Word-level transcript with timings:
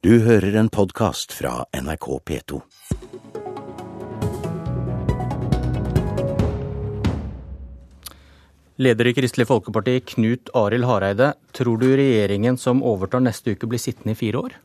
Du 0.00 0.14
hører 0.24 0.54
en 0.56 0.70
podkast 0.72 1.34
fra 1.36 1.66
NRK 1.76 2.06
P2. 2.24 2.58
Leder 8.80 9.10
i 9.10 9.12
Kristelig 9.12 9.44
Folkeparti, 9.50 9.98
Knut 10.14 10.48
Arild 10.56 10.88
Hareide. 10.88 11.34
Tror 11.52 11.76
du 11.82 11.84
regjeringen 12.00 12.56
som 12.56 12.80
overtar 12.80 13.20
neste 13.20 13.52
uke, 13.52 13.68
blir 13.68 13.82
sittende 13.82 14.14
i 14.14 14.20
fire 14.22 14.40
år? 14.40 14.56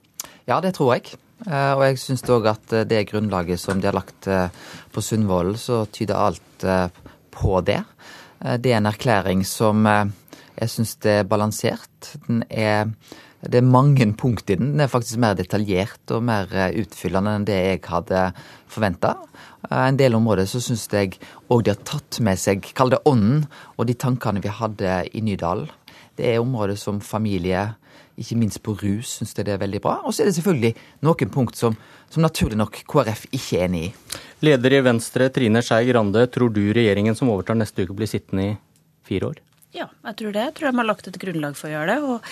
Ja, 0.48 0.62
det 0.64 0.78
tror 0.80 0.94
jeg. 0.94 1.20
Eh, 1.44 1.74
og 1.74 1.84
jeg 1.84 2.00
syns 2.06 2.24
òg 2.32 2.48
at 2.54 2.78
det 2.88 3.04
grunnlaget 3.12 3.60
som 3.60 3.84
de 3.84 3.92
har 3.92 4.00
lagt 4.00 4.32
eh, 4.32 4.48
på 4.96 5.04
Sundvolden, 5.04 5.60
så 5.60 5.82
tyder 5.92 6.16
alt 6.30 6.64
eh, 6.64 6.88
på 7.36 7.60
det. 7.60 7.82
Det 8.40 8.72
er 8.72 8.80
en 8.80 8.88
erklæring 8.88 9.44
som 9.44 9.84
jeg 9.84 10.72
syns 10.72 10.96
er 11.04 11.28
balansert. 11.28 12.14
Den 12.24 12.46
er 12.48 12.94
det 13.44 13.60
er 13.60 13.68
mange 13.68 14.08
punkt 14.18 14.50
i 14.50 14.56
den. 14.58 14.72
Den 14.74 14.86
er 14.86 14.90
faktisk 14.92 15.20
mer 15.22 15.36
detaljert 15.38 16.12
og 16.16 16.24
mer 16.26 16.50
utfyllende 16.82 17.36
enn 17.38 17.48
det 17.48 17.58
jeg 17.58 17.82
hadde 17.92 18.22
forventa. 18.72 19.16
En 19.70 19.98
del 20.00 20.18
områder 20.18 20.48
så 20.50 20.62
syns 20.64 20.88
jeg 20.94 21.18
òg 21.52 21.66
de 21.66 21.74
har 21.74 21.82
tatt 21.86 22.20
med 22.26 22.40
seg, 22.42 22.66
kall 22.78 22.94
det 22.94 23.04
ånden, 23.06 23.46
og 23.78 23.90
de 23.90 23.98
tankene 23.98 24.42
vi 24.42 24.54
hadde 24.54 25.02
i 25.14 25.24
Nydalen. 25.26 25.70
Det 26.16 26.30
er 26.32 26.40
områder 26.40 26.78
som 26.80 27.02
familie, 27.04 27.74
ikke 28.16 28.38
minst 28.40 28.62
på 28.64 28.78
rus, 28.80 29.18
syns 29.18 29.36
det 29.36 29.50
er 29.52 29.60
veldig 29.60 29.82
bra. 29.84 29.98
Og 30.08 30.16
så 30.16 30.24
er 30.24 30.30
det 30.30 30.38
selvfølgelig 30.38 30.74
noen 31.04 31.34
punkt 31.34 31.60
som, 31.60 31.76
som 32.10 32.24
naturlig 32.24 32.58
nok 32.62 32.80
KrF 32.88 33.26
ikke 33.36 33.60
er 33.60 33.68
enig 33.68 33.90
i. 33.90 34.20
Leder 34.48 34.78
i 34.78 34.86
Venstre, 34.86 35.28
Trine 35.36 35.64
Skei 35.66 35.90
Grande, 35.90 36.24
tror 36.32 36.54
du 36.56 36.64
regjeringen 36.72 37.18
som 37.20 37.34
overtar 37.34 37.60
neste 37.60 37.84
uke 37.84 37.98
blir 37.98 38.10
sittende 38.10 38.54
i 38.54 38.56
fire 39.06 39.34
år? 39.34 39.44
Ja, 39.76 39.90
jeg 40.08 40.16
tror 40.22 40.32
det. 40.32 40.44
Jeg 40.48 40.56
tror 40.56 40.70
de 40.70 40.80
har 40.80 40.88
lagt 40.88 41.08
et 41.10 41.18
grunnlag 41.20 41.56
for 41.60 41.68
å 41.68 41.74
gjøre 41.74 41.88
det. 41.92 41.96
Og, 42.08 42.28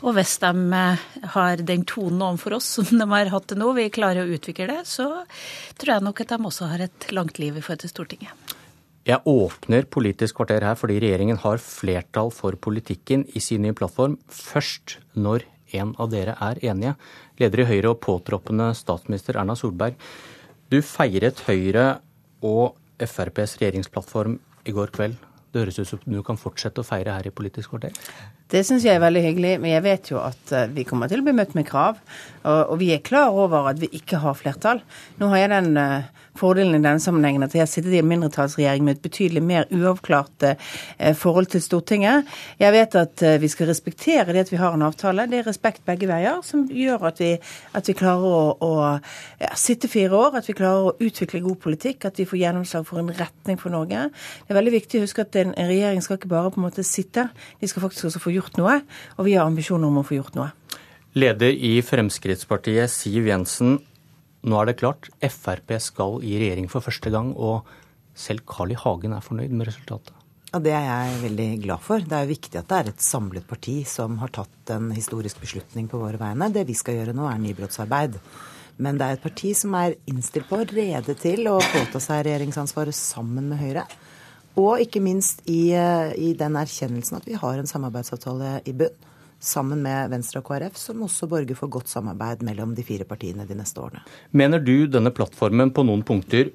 og 0.00 0.14
hvis 0.16 0.36
de 0.40 0.52
eh, 0.78 1.02
har 1.34 1.64
den 1.68 1.84
tonen 1.88 2.22
overfor 2.24 2.56
oss 2.56 2.70
som 2.78 2.88
de 2.88 3.06
har 3.10 3.32
hatt 3.34 3.48
til 3.50 3.60
nå, 3.60 3.72
vi 3.76 3.90
klarer 3.92 4.24
å 4.24 4.36
utvikle 4.38 4.70
det, 4.70 4.78
så 4.88 5.10
tror 5.76 5.92
jeg 5.92 6.06
nok 6.06 6.22
at 6.24 6.32
de 6.32 6.38
også 6.48 6.70
har 6.70 6.86
et 6.86 7.08
langt 7.12 7.40
liv 7.42 7.58
i 7.58 7.64
forhold 7.64 7.84
til 7.84 7.92
Stortinget. 7.92 8.54
Jeg 9.06 9.22
åpner 9.28 9.84
Politisk 9.92 10.40
kvarter 10.40 10.64
her 10.66 10.78
fordi 10.78 10.96
regjeringen 11.04 11.38
har 11.44 11.60
flertall 11.62 12.32
for 12.34 12.56
politikken 12.58 13.22
i 13.36 13.44
sin 13.44 13.62
nye 13.62 13.76
plattform 13.76 14.16
først 14.32 14.96
når 15.14 15.44
en 15.76 15.92
av 16.00 16.10
dere 16.10 16.34
er 16.42 16.58
enige. 16.72 16.96
Leder 17.38 17.62
i 17.62 17.68
Høyre 17.68 17.92
og 17.92 18.00
påtroppende 18.02 18.72
statsminister 18.74 19.38
Erna 19.38 19.54
Solberg, 19.58 19.94
du 20.72 20.80
feiret 20.82 21.44
Høyre 21.46 22.00
og 22.42 22.78
FrPs 22.98 23.60
regjeringsplattform 23.60 24.40
i 24.66 24.74
går 24.74 24.94
kveld. 24.96 25.20
Det 25.56 25.62
høres 25.62 25.78
ut 25.80 25.88
som 25.88 26.00
du 26.04 26.18
kan 26.20 26.36
fortsette 26.36 26.82
å 26.82 26.84
feire 26.84 27.14
her 27.16 27.30
i 27.30 27.30
Politisk 27.32 27.72
kvarter? 27.72 27.94
Det 28.46 28.60
syns 28.62 28.84
jeg 28.86 28.94
er 28.94 29.02
veldig 29.02 29.24
hyggelig, 29.24 29.54
men 29.58 29.72
jeg 29.72 29.82
vet 29.82 30.08
jo 30.12 30.20
at 30.22 30.52
eh, 30.54 30.68
vi 30.70 30.84
kommer 30.86 31.10
til 31.10 31.18
å 31.18 31.26
bli 31.26 31.34
møtt 31.34 31.56
med 31.58 31.66
krav. 31.66 31.98
Og, 32.46 32.76
vi 32.78 32.92
er 32.94 33.02
klar 33.02 33.34
over 33.34 33.72
at 33.72 33.80
vi 33.82 33.88
ikke 33.98 34.20
har 34.22 34.36
flertall. 34.38 34.78
Nå 35.18 35.32
har 35.32 35.40
jeg 35.40 35.50
den 35.50 35.72
uh, 35.74 36.04
fordelen 36.38 36.76
i 36.76 36.78
denne 36.78 37.02
sammenhengen 37.02 37.42
at 37.42 37.56
jeg 37.56 37.64
har 37.64 37.66
sittet 37.66 37.96
i 37.96 37.98
en 37.98 38.06
mindretallsregjering 38.06 38.84
med 38.86 38.94
et 38.94 39.02
betydelig 39.02 39.42
mer 39.42 39.66
uavklart 39.74 40.46
uh, 40.46 40.68
forhold 41.18 41.50
til 41.50 41.64
Stortinget. 41.64 42.28
Jeg 42.62 42.70
vet 42.70 42.94
at 43.00 43.24
vi 43.42 43.50
skal 43.50 43.66
respektere 43.72 44.30
det 44.30 44.44
at 44.44 44.52
vi 44.52 44.60
har 44.60 44.76
en 44.76 44.86
avtale. 44.86 45.24
Det 45.26 45.40
er 45.40 45.48
respekt 45.48 45.82
begge 45.88 46.06
veier 46.06 46.38
som 46.46 46.62
gjør 46.70 47.08
at 47.10 47.18
vi, 47.24 47.32
at 47.74 47.90
vi 47.90 47.96
klarer 47.98 48.30
å, 48.30 48.44
å 48.62 48.70
ja, 49.42 49.50
sitte 49.58 49.90
fire 49.90 50.14
år, 50.14 50.38
at 50.38 50.46
vi 50.46 50.54
klarer 50.54 50.92
å 50.92 50.94
utvikle 51.02 51.42
god 51.48 51.58
politikk, 51.66 52.06
at 52.06 52.22
vi 52.22 52.28
får 52.30 52.44
gjennomslag 52.44 52.86
for 52.86 53.02
en 53.02 53.10
retning 53.10 53.58
for 53.58 53.74
Norge. 53.74 54.06
Det 54.46 54.54
er 54.54 54.60
veldig 54.60 54.76
viktig 54.76 55.02
å 55.02 55.08
huske 55.08 55.26
at 55.26 55.42
en, 55.42 55.50
en 55.58 55.70
regjering 55.72 56.06
skal 56.06 56.20
ikke 56.20 56.30
bare 56.30 56.54
på 56.54 56.62
en 56.62 56.68
måte 56.68 56.86
sitte, 56.86 57.26
de 57.58 57.74
skal 57.74 57.88
faktisk 57.88 58.12
også 58.12 58.22
få 58.22 58.35
gjort 58.36 58.60
noe, 58.60 58.80
og 59.16 59.28
vi 59.28 59.34
har 59.36 59.48
ambisjoner 59.48 59.88
om 59.88 60.00
å 60.02 60.06
få 60.06 60.18
gjort 60.18 60.38
noe. 60.38 60.52
Leder 61.16 61.54
i 61.54 61.78
Fremskrittspartiet, 61.80 62.92
Siv 62.92 63.28
Jensen. 63.30 63.78
Nå 64.46 64.60
er 64.60 64.68
det 64.68 64.78
klart, 64.82 65.08
Frp 65.18 65.72
skal 65.82 66.20
i 66.22 66.36
regjering 66.42 66.68
for 66.70 66.84
første 66.84 67.10
gang, 67.12 67.32
og 67.32 67.66
selv 68.16 68.44
Carl 68.48 68.74
I. 68.74 68.78
Hagen 68.80 69.16
er 69.16 69.24
fornøyd 69.24 69.54
med 69.56 69.70
resultatet. 69.70 70.12
Ja, 70.52 70.60
Det 70.60 70.72
er 70.72 70.84
jeg 70.86 71.22
veldig 71.22 71.48
glad 71.64 71.80
for. 71.84 72.00
Det 72.00 72.12
er 72.16 72.24
jo 72.24 72.34
viktig 72.34 72.58
at 72.60 72.68
det 72.68 72.76
er 72.76 72.90
et 72.92 73.02
samlet 73.02 73.46
parti 73.48 73.82
som 73.84 74.18
har 74.22 74.30
tatt 74.32 74.70
en 74.72 74.92
historisk 74.94 75.40
beslutning 75.42 75.88
på 75.90 75.98
våre 76.00 76.20
vegne. 76.20 76.52
Det 76.52 76.66
vi 76.68 76.76
skal 76.78 77.00
gjøre 77.00 77.16
nå, 77.16 77.26
er 77.28 77.42
nybrottsarbeid. 77.42 78.20
Men 78.78 78.98
det 79.00 79.06
er 79.06 79.16
et 79.16 79.24
parti 79.24 79.54
som 79.56 79.74
er 79.74 79.96
innstilt 80.08 80.48
på, 80.48 80.60
rede 80.68 81.16
til 81.18 81.48
å 81.48 81.58
påta 81.60 82.00
seg 82.00 82.26
regjeringsansvaret 82.26 82.96
sammen 82.96 83.50
med 83.50 83.60
Høyre. 83.60 83.86
Og 84.56 84.80
ikke 84.80 85.02
minst 85.04 85.42
i, 85.44 85.70
eh, 85.76 86.14
i, 86.16 86.32
den 86.38 86.56
erkjennelsen 86.56 87.18
at 87.18 87.28
vi 87.28 87.36
har 87.36 87.58
en 87.58 87.68
samarbeidsavtale 87.68 88.60
i 88.64 88.72
bunn 88.76 89.12
sammen 89.46 89.82
med 89.84 90.08
Venstre 90.10 90.40
og 90.40 90.48
KrF, 90.48 90.78
som 90.80 91.02
også 91.04 91.28
borger 91.28 91.58
for 91.58 91.68
godt 91.68 91.90
samarbeid 91.92 92.40
mellom 92.46 92.72
de 92.74 92.82
fire 92.86 93.04
partiene 93.04 93.44
de 93.46 93.54
neste 93.58 93.82
årene. 93.82 94.00
Mener 94.32 94.62
du 94.64 94.88
denne 94.88 95.12
plattformen 95.12 95.74
på 95.76 95.84
noen 95.84 96.02
punkter 96.08 96.54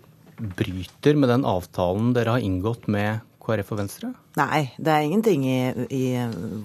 bryter 0.58 1.20
med 1.20 1.30
den 1.30 1.46
avtalen 1.46 2.10
dere 2.18 2.36
har 2.36 2.46
inngått 2.46 2.90
med 2.90 3.22
KrF 3.46 3.74
og 3.76 3.82
Venstre? 3.84 4.12
Nei, 4.40 4.64
det 4.82 4.96
er 4.96 5.06
ingenting 5.06 5.46
i, 5.46 5.60
i 5.94 6.06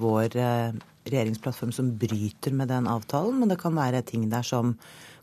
vår 0.01 0.39
eh, 0.41 0.77
regjeringsplattform 1.07 1.77
som 1.77 1.93
bryter 2.01 2.57
med 2.57 2.73
den 2.73 2.89
avtalen, 2.91 3.37
men 3.41 3.53
det 3.53 3.61
kan 3.61 3.77
være 3.77 4.05
ting 4.09 4.27
der 4.33 4.47
som 4.47 4.75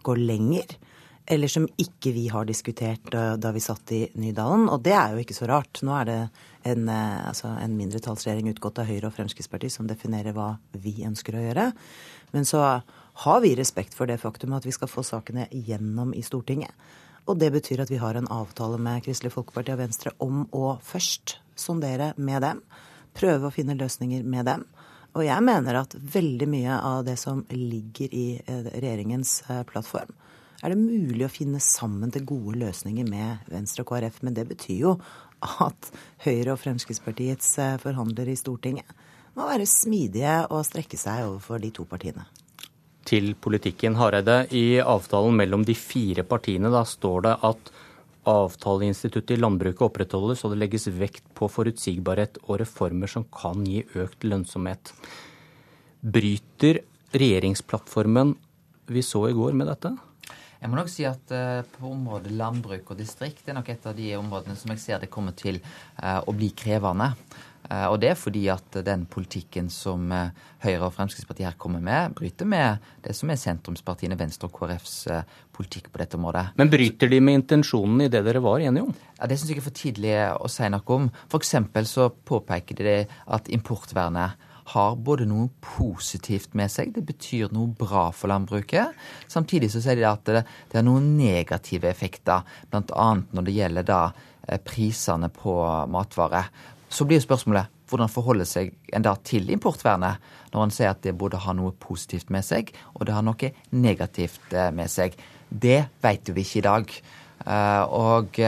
går 0.06 0.22
lenger 0.22 0.78
eller 1.26 1.48
som 1.48 1.68
ikke 1.80 2.12
vi 2.16 2.26
har 2.32 2.46
diskutert 2.46 3.12
da 3.12 3.52
vi 3.56 3.62
satt 3.64 3.92
i 3.96 4.02
Nydalen. 4.20 4.66
Og 4.70 4.82
det 4.84 4.96
er 4.98 5.14
jo 5.14 5.24
ikke 5.24 5.38
så 5.38 5.48
rart. 5.48 5.80
Nå 5.86 5.94
er 6.02 6.10
det 6.10 6.18
en, 6.64 6.90
eh, 6.90 7.28
altså 7.28 7.54
en 7.60 7.78
mindretallsregjering 7.78 8.50
utgått 8.52 8.80
av 8.80 8.90
Høyre 8.90 9.08
og 9.08 9.16
Fremskrittspartiet 9.16 9.72
som 9.72 9.88
definerer 9.88 10.36
hva 10.36 10.58
vi 10.72 11.04
ønsker 11.08 11.38
å 11.38 11.46
gjøre. 11.46 11.70
Men 12.36 12.48
så 12.50 12.82
har 13.24 13.42
vi 13.42 13.56
respekt 13.56 13.94
for 13.94 14.10
det 14.10 14.20
faktum 14.22 14.56
at 14.58 14.66
vi 14.66 14.74
skal 14.76 14.92
få 14.92 15.04
sakene 15.06 15.48
gjennom 15.52 16.14
i 16.18 16.24
Stortinget. 16.26 16.72
Og 17.30 17.40
det 17.40 17.54
betyr 17.54 17.84
at 17.84 17.92
vi 17.92 18.02
har 18.02 18.18
en 18.20 18.28
avtale 18.28 18.80
med 18.82 19.04
Kristelig 19.06 19.32
Folkeparti 19.36 19.72
og 19.76 19.80
Venstre 19.80 20.12
om 20.24 20.44
å 20.52 20.78
først 20.84 21.38
sondere 21.56 22.12
med 22.18 22.42
dem. 22.44 22.64
Prøve 23.16 23.48
å 23.48 23.54
finne 23.54 23.78
løsninger 23.80 24.26
med 24.28 24.50
dem. 24.50 24.66
Og 25.14 25.24
jeg 25.28 25.46
mener 25.46 25.78
at 25.78 25.94
veldig 25.94 26.48
mye 26.50 26.80
av 26.82 27.04
det 27.06 27.16
som 27.22 27.44
ligger 27.54 28.14
i 28.18 28.28
eh, 28.42 28.70
regjeringens 28.74 29.44
eh, 29.48 29.62
plattform, 29.70 30.10
er 30.64 30.72
det 30.72 30.80
mulig 30.80 31.26
å 31.28 31.32
finne 31.32 31.60
sammen 31.64 32.12
til 32.14 32.26
gode 32.28 32.56
løsninger 32.62 33.08
med 33.10 33.50
Venstre 33.52 33.84
og 33.84 33.92
KrF. 33.92 34.22
Men 34.24 34.38
det 34.38 34.48
betyr 34.48 34.80
jo 34.80 34.94
at 35.44 35.90
Høyre 36.24 36.56
og 36.56 36.62
Fremskrittspartiets 36.62 37.50
eh, 37.60 37.80
forhandlere 37.84 38.32
i 38.32 38.40
Stortinget 38.40 38.88
må 39.34 39.48
være 39.50 39.68
smidige 39.68 40.38
og 40.54 40.64
strekke 40.68 41.00
seg 41.00 41.26
overfor 41.26 41.60
de 41.60 41.72
to 41.74 41.86
partiene. 41.90 42.26
Til 43.04 43.34
politikken, 43.36 43.98
Hareide. 44.00 44.46
I 44.56 44.80
avtalen 44.80 45.36
mellom 45.36 45.66
de 45.68 45.76
fire 45.76 46.24
partiene 46.24 46.72
da 46.72 46.86
står 46.88 47.26
det 47.26 47.34
at 47.50 47.74
avtaleinstituttet 48.30 49.36
i 49.36 49.42
landbruket 49.42 49.84
opprettholdes, 49.84 50.46
og 50.46 50.54
det 50.54 50.62
legges 50.62 50.88
vekt 50.96 51.26
på 51.36 51.50
forutsigbarhet 51.52 52.40
og 52.46 52.62
reformer 52.62 53.12
som 53.12 53.26
kan 53.28 53.66
gi 53.68 53.82
økt 54.00 54.24
lønnsomhet. 54.24 54.94
Bryter 56.00 56.80
regjeringsplattformen 57.12 58.38
vi 58.94 59.04
så 59.04 59.26
i 59.28 59.36
går 59.36 59.60
med 59.60 59.68
dette? 59.74 59.92
Jeg 60.64 60.72
må 60.72 60.78
nok 60.80 60.88
si 60.88 61.04
at 61.04 61.32
uh, 61.36 61.60
på 61.76 61.90
området 61.92 62.32
landbruk 62.40 62.94
og 62.94 63.00
distrikt 63.02 63.50
er 63.52 63.58
nok 63.58 63.68
et 63.74 63.84
av 63.90 63.98
de 63.98 64.14
områdene 64.16 64.56
som 64.56 64.72
jeg 64.72 64.80
ser 64.80 65.02
det 65.02 65.10
kommer 65.12 65.36
til 65.36 65.58
uh, 66.00 66.22
å 66.24 66.32
bli 66.32 66.54
krevende. 66.56 67.10
Uh, 67.68 67.90
og 67.90 67.98
det 68.00 68.14
er 68.14 68.16
fordi 68.16 68.46
at 68.52 68.78
den 68.88 69.04
politikken 69.12 69.68
som 69.68 70.08
Høyre 70.64 70.88
og 70.88 70.94
Fremskrittspartiet 70.96 71.50
her 71.50 71.58
kommer 71.60 71.84
med, 71.84 72.16
bryter 72.16 72.48
med 72.48 72.80
det 73.04 73.12
som 73.18 73.34
er 73.34 73.42
sentrumspartiene 73.42 74.16
Venstre 74.20 74.48
og 74.48 74.56
KrFs 74.56 74.96
politikk 75.52 75.92
på 75.92 76.00
dette 76.00 76.16
området. 76.16 76.46
Men 76.56 76.72
bryter 76.72 77.12
de 77.12 77.20
med 77.20 77.42
intensjonen 77.42 78.06
i 78.06 78.10
det 78.14 78.24
dere 78.24 78.44
var 78.48 78.64
enige 78.64 78.88
om? 78.88 78.96
Ja, 79.20 79.28
Det 79.28 79.42
syns 79.42 79.52
jeg 79.52 79.60
er 79.60 79.68
for 79.68 79.80
tidlig 79.84 80.16
å 80.32 80.48
si 80.48 80.72
noe 80.72 80.96
om. 80.96 81.12
F.eks. 81.28 81.58
så 81.92 82.08
påpeker 82.24 82.80
de 82.80 82.98
at 83.04 83.52
importvernet 83.52 84.40
har 84.72 84.96
både 84.96 85.26
noe 85.28 85.50
positivt 85.64 86.54
med 86.58 86.72
seg, 86.72 86.94
det 86.96 87.04
betyr 87.08 87.52
noe 87.54 87.74
bra 87.78 88.08
for 88.16 88.32
landbruket. 88.32 88.96
Samtidig 89.32 89.72
så 89.74 89.82
sier 89.84 90.00
de 90.00 90.08
at 90.08 90.24
det, 90.30 90.44
det 90.72 90.80
har 90.80 90.88
noen 90.88 91.14
negative 91.18 91.90
effekter, 91.90 92.46
bl.a. 92.72 93.10
når 93.32 93.48
det 93.48 93.58
gjelder 93.58 93.88
da 93.88 94.02
eh, 94.48 94.62
prisene 94.64 95.30
på 95.34 95.58
matvarer. 95.92 96.50
Så 96.94 97.08
blir 97.10 97.24
spørsmålet 97.24 97.72
hvordan 97.92 98.10
forholder 98.10 98.48
seg 98.50 98.72
en 98.96 99.06
da 99.06 99.14
til 99.28 99.52
importvernet, 99.54 100.22
når 100.54 100.64
man 100.64 100.74
sier 100.74 100.94
at 100.94 101.04
det 101.06 101.16
både 101.18 101.42
har 101.44 101.58
noe 101.58 101.76
positivt 101.78 102.32
med 102.34 102.46
seg, 102.46 102.72
og 102.96 103.06
det 103.06 103.18
har 103.18 103.26
noe 103.26 103.52
negativt 103.76 104.56
eh, 104.56 104.72
med 104.74 104.92
seg. 104.92 105.18
Det 105.50 105.84
vet 106.02 106.34
vi 106.34 106.46
ikke 106.48 106.64
i 106.64 106.68
dag. 106.70 106.96
Eh, 107.44 107.84
og 107.92 108.40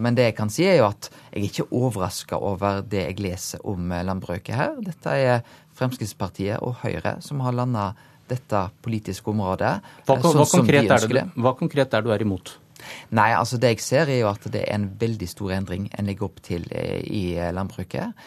men 0.00 0.16
det 0.16 0.30
jeg 0.30 0.36
kan 0.38 0.52
si, 0.52 0.64
er 0.68 0.80
jo 0.80 0.88
at 0.88 1.10
jeg 1.30 1.40
er 1.40 1.46
ikke 1.50 1.68
overraska 1.76 2.38
over 2.40 2.82
det 2.86 3.02
jeg 3.10 3.20
leser 3.24 3.64
om 3.68 3.90
eh, 3.92 4.04
landbruket 4.06 4.56
her. 4.56 4.76
Dette 4.84 5.16
er 5.16 5.42
Fremskrittspartiet 5.76 6.62
og 6.64 6.78
Høyre 6.82 7.18
som 7.24 7.42
har 7.44 7.56
landa 7.56 7.90
dette 8.26 8.62
politiske 8.82 9.30
området. 9.30 9.74
Hva, 10.06 10.16
sånn 10.22 10.40
hva, 10.40 10.46
konkret 10.50 10.88
de 10.88 11.10
det, 11.12 11.26
hva, 11.36 11.52
konkret 11.58 11.94
er 11.94 12.06
du 12.06 12.10
er 12.14 12.24
imot? 12.24 12.56
Nei, 13.16 13.30
altså 13.34 13.58
det 13.60 13.74
jeg 13.74 13.84
ser 13.84 14.10
er 14.12 14.20
jo 14.20 14.30
at 14.30 14.48
det 14.52 14.64
er 14.64 14.74
en 14.76 14.88
veldig 15.00 15.28
stor 15.30 15.54
endring 15.56 15.86
en 15.96 16.08
legger 16.08 16.28
opp 16.28 16.42
til 16.44 16.66
eh, 16.70 17.00
i 17.04 17.24
landbruket. 17.54 18.26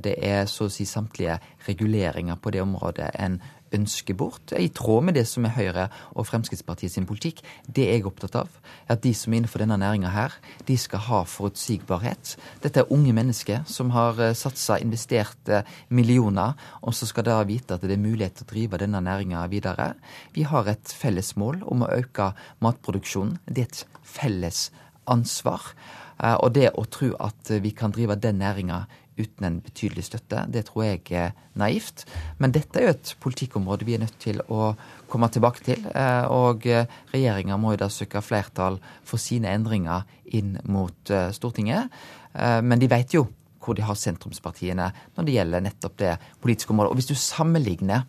Det 0.00 0.14
er 0.22 0.46
så 0.48 0.68
å 0.68 0.72
si 0.72 0.86
samtlige 0.88 1.34
reguleringer 1.66 2.38
på 2.40 2.52
det 2.54 2.62
området 2.62 3.10
en 3.20 3.34
ønske 3.74 4.14
bort, 4.16 4.52
i 4.56 4.68
tråd 4.72 5.08
med 5.08 5.16
det 5.18 5.26
som 5.28 5.46
er 5.46 5.54
Høyre 5.56 5.86
og 6.14 6.28
Fremskrittspartiet 6.28 6.92
sin 6.94 7.06
politikk. 7.08 7.42
Det 7.66 7.86
er 7.88 7.98
jeg 7.98 8.06
opptatt 8.08 8.38
av, 8.38 8.52
er 8.86 8.96
at 8.96 9.02
de 9.04 9.12
som 9.16 9.32
er 9.32 9.42
innenfor 9.42 9.64
denne 9.64 9.78
næringa 9.80 10.12
her, 10.14 10.36
de 10.68 10.76
skal 10.80 11.04
ha 11.08 11.22
forutsigbarhet. 11.28 12.34
Dette 12.64 12.82
er 12.82 12.92
unge 12.94 13.14
mennesker 13.16 13.64
som 13.70 13.92
har 13.94 14.20
eh, 14.22 14.36
satsa, 14.38 14.78
investert 14.82 15.50
eh, 15.50 15.66
millioner, 15.88 16.54
og 16.82 16.96
så 16.96 17.08
skal 17.10 17.28
da 17.28 17.40
vite 17.48 17.76
at 17.76 17.84
det 17.84 17.96
er 17.96 18.04
mulighet 18.04 18.40
til 18.40 18.48
å 18.48 18.52
drive 18.54 18.80
denne 18.84 19.02
næringa 19.04 19.44
videre. 19.52 19.92
Vi 20.34 20.46
har 20.48 20.70
et 20.70 20.94
felles 20.94 21.34
mål 21.40 21.62
om 21.70 21.84
å 21.84 21.92
øke 21.98 22.32
matproduksjonen. 22.64 23.38
Det 23.46 23.66
er 23.66 23.70
et 23.70 24.00
felles 24.14 24.68
ansvar. 25.10 25.74
Eh, 26.22 26.36
og 26.36 26.54
det 26.56 26.70
å 26.74 26.86
tro 26.86 27.12
at 27.22 27.54
vi 27.62 27.74
kan 27.76 27.94
drive 27.94 28.18
den 28.20 28.40
næringa 28.42 28.84
uten 29.18 29.46
en 29.46 29.60
betydelig 29.62 30.06
støtte. 30.08 30.44
Det 30.50 30.64
tror 30.68 30.84
jeg 30.86 31.02
er 31.14 31.34
naivt. 31.58 32.04
Men 32.38 32.54
dette 32.54 32.80
er 32.80 32.88
jo 32.88 32.94
et 32.96 33.14
politikkområde 33.22 33.86
vi 33.86 33.96
er 33.96 34.02
nødt 34.02 34.18
til 34.22 34.40
å 34.50 34.72
komme 35.10 35.30
tilbake 35.32 35.64
til. 35.66 35.86
Eh, 35.94 36.26
og 36.32 36.66
regjeringa 37.12 37.58
må 37.60 37.74
jo 37.74 37.82
da 37.84 37.90
søke 37.92 38.22
flertall 38.24 38.80
for 39.06 39.22
sine 39.22 39.52
endringer 39.54 40.04
inn 40.34 40.58
mot 40.66 41.14
eh, 41.14 41.30
Stortinget. 41.34 41.92
Eh, 42.34 42.60
men 42.64 42.82
de 42.82 42.90
vet 42.90 43.16
jo 43.16 43.26
hvor 43.64 43.78
de 43.78 43.84
har 43.86 43.96
sentrumspartiene 43.96 44.90
når 45.16 45.26
det 45.26 45.36
gjelder 45.38 45.62
nettopp 45.64 45.98
det 46.02 46.16
politiske 46.42 46.74
området. 46.74 46.92
Og 46.92 47.00
hvis 47.00 47.12
du 47.12 47.16
sammenligner 47.18 48.06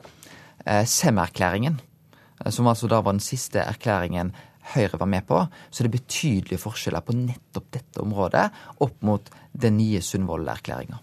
Sem-erklæringen, 0.65 1.75
som 2.49 2.65
altså 2.65 2.87
da 2.89 2.97
var 3.05 3.13
den 3.13 3.21
siste 3.21 3.61
erklæringen 3.61 4.31
Høyre 4.73 4.99
var 4.99 5.09
med 5.09 5.25
på, 5.29 5.39
så 5.69 5.81
er 5.81 5.87
det 5.87 5.99
betydelige 5.99 6.61
forskjeller 6.61 7.05
på 7.05 7.15
nettopp 7.17 7.67
dette 7.75 8.01
området 8.01 8.47
opp 8.81 9.03
mot 9.05 9.29
den 9.53 9.77
nye 9.77 10.01
Sundvolden-erklæringa. 10.01 11.01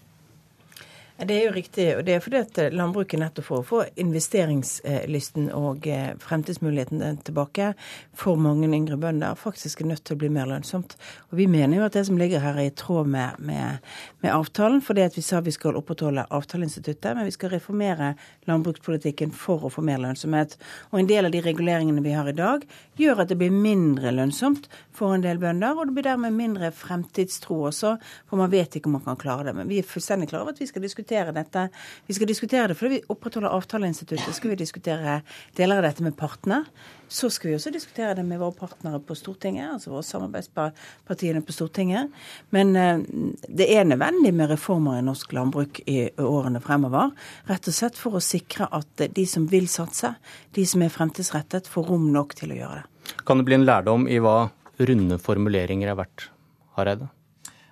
Det 1.27 1.35
er 1.37 1.45
jo 1.47 1.53
riktig. 1.55 1.85
og 1.97 2.05
Det 2.05 2.15
er 2.15 2.19
fordi 2.23 2.39
at 2.41 2.57
landbruket 2.73 3.19
nettopp 3.21 3.45
for 3.47 3.61
å 3.61 3.65
få 3.67 3.79
investeringslysten 4.01 5.49
og 5.55 5.87
eh, 5.87 6.15
fremtidsmuligheten 6.19 7.21
tilbake 7.23 7.69
for 8.17 8.39
mange 8.39 8.67
yngre 8.67 8.97
bønder 8.99 9.37
faktisk 9.39 9.81
er 9.81 9.91
nødt 9.93 10.03
til 10.03 10.17
å 10.17 10.21
bli 10.23 10.29
mer 10.33 10.49
lønnsomt. 10.49 10.97
Og 11.31 11.37
Vi 11.37 11.47
mener 11.47 11.77
jo 11.77 11.85
at 11.85 11.95
det 11.95 12.05
som 12.09 12.17
ligger 12.19 12.43
her 12.43 12.59
er 12.59 12.67
i 12.67 12.73
tråd 12.75 13.07
med, 13.07 13.39
med, 13.39 13.79
med 14.21 14.31
avtalen. 14.33 14.81
fordi 14.81 15.01
at 15.01 15.17
vi 15.17 15.21
sa 15.21 15.39
vi 15.39 15.51
skal 15.51 15.77
opprettholde 15.79 16.25
avtaleinstituttet, 16.29 17.15
men 17.15 17.25
vi 17.25 17.31
skal 17.31 17.53
reformere 17.55 18.13
landbrukspolitikken 18.49 19.31
for 19.31 19.63
å 19.63 19.71
få 19.71 19.81
mer 19.81 20.03
lønnsomhet. 20.03 20.57
Og 20.91 20.99
En 20.99 21.07
del 21.07 21.25
av 21.25 21.31
de 21.31 21.41
reguleringene 21.41 22.03
vi 22.03 22.11
har 22.11 22.27
i 22.27 22.35
dag, 22.35 22.67
gjør 22.99 23.23
at 23.23 23.29
det 23.29 23.37
blir 23.37 23.51
mindre 23.51 24.11
lønnsomt 24.11 24.67
for 24.91 25.13
en 25.15 25.23
del 25.23 25.39
bønder, 25.39 25.77
og 25.77 25.87
det 25.87 25.93
blir 25.93 26.09
dermed 26.09 26.35
mindre 26.35 26.71
fremtidstro 26.71 27.63
også, 27.69 27.97
for 28.27 28.37
man 28.37 28.51
vet 28.51 28.75
ikke 28.75 28.91
om 28.91 28.99
man 28.99 29.07
kan 29.07 29.19
klare 29.19 29.47
det. 29.47 29.55
Men 29.55 29.69
vi 29.69 29.79
er 29.79 29.87
fullstendig 29.87 30.29
klare 30.29 30.43
over 30.43 30.53
at 30.53 30.61
vi 30.61 30.67
skal 30.69 30.83
diskutere 30.83 31.12
dette. 31.35 31.67
Vi 32.07 32.15
skal 32.17 32.29
diskutere 32.29 32.71
det 32.71 32.77
fordi 32.79 32.97
vi 32.97 33.13
opprettholder 33.13 33.53
avtaleinstituttet. 33.53 34.35
skal 34.35 34.53
vi 34.53 34.59
diskutere 34.59 35.21
deler 35.55 35.77
av 35.77 35.87
dette 35.87 36.03
med 36.03 36.17
partene. 36.17 36.63
Så 37.07 37.29
skal 37.29 37.51
vi 37.51 37.55
også 37.55 37.71
diskutere 37.71 38.15
det 38.17 38.23
med 38.25 38.39
våre 38.41 38.55
partnere 38.57 38.99
på 38.99 39.15
Stortinget, 39.15 39.75
altså 39.75 39.91
våre 39.93 40.03
samarbeidspartiene 40.07 41.43
på 41.45 41.53
Stortinget. 41.53 42.09
Men 42.49 42.75
uh, 42.75 43.03
det 43.47 43.69
er 43.69 43.85
nødvendig 43.85 44.33
med 44.33 44.49
reformer 44.49 44.97
i 44.97 45.05
norsk 45.05 45.33
landbruk 45.37 45.83
i 45.85 46.09
årene 46.17 46.61
fremover. 46.63 47.13
Rett 47.51 47.69
og 47.69 47.77
slett 47.77 47.99
for 47.99 48.17
å 48.17 48.23
sikre 48.23 48.67
at 48.73 49.05
de 49.13 49.27
som 49.29 49.45
vil 49.51 49.69
satse, 49.69 50.15
de 50.57 50.65
som 50.65 50.81
er 50.81 50.93
fremtidsrettet, 50.93 51.69
får 51.69 51.91
rom 51.91 52.09
nok 52.15 52.33
til 52.39 52.55
å 52.55 52.59
gjøre 52.63 52.81
det. 52.81 52.89
Kan 53.27 53.39
det 53.39 53.45
bli 53.47 53.59
en 53.59 53.67
lærdom 53.67 54.07
i 54.09 54.17
hva 54.23 54.47
runde 54.81 55.19
formuleringer 55.21 55.91
er 55.91 55.99
verdt, 55.99 56.31
Hareide? 56.77 57.11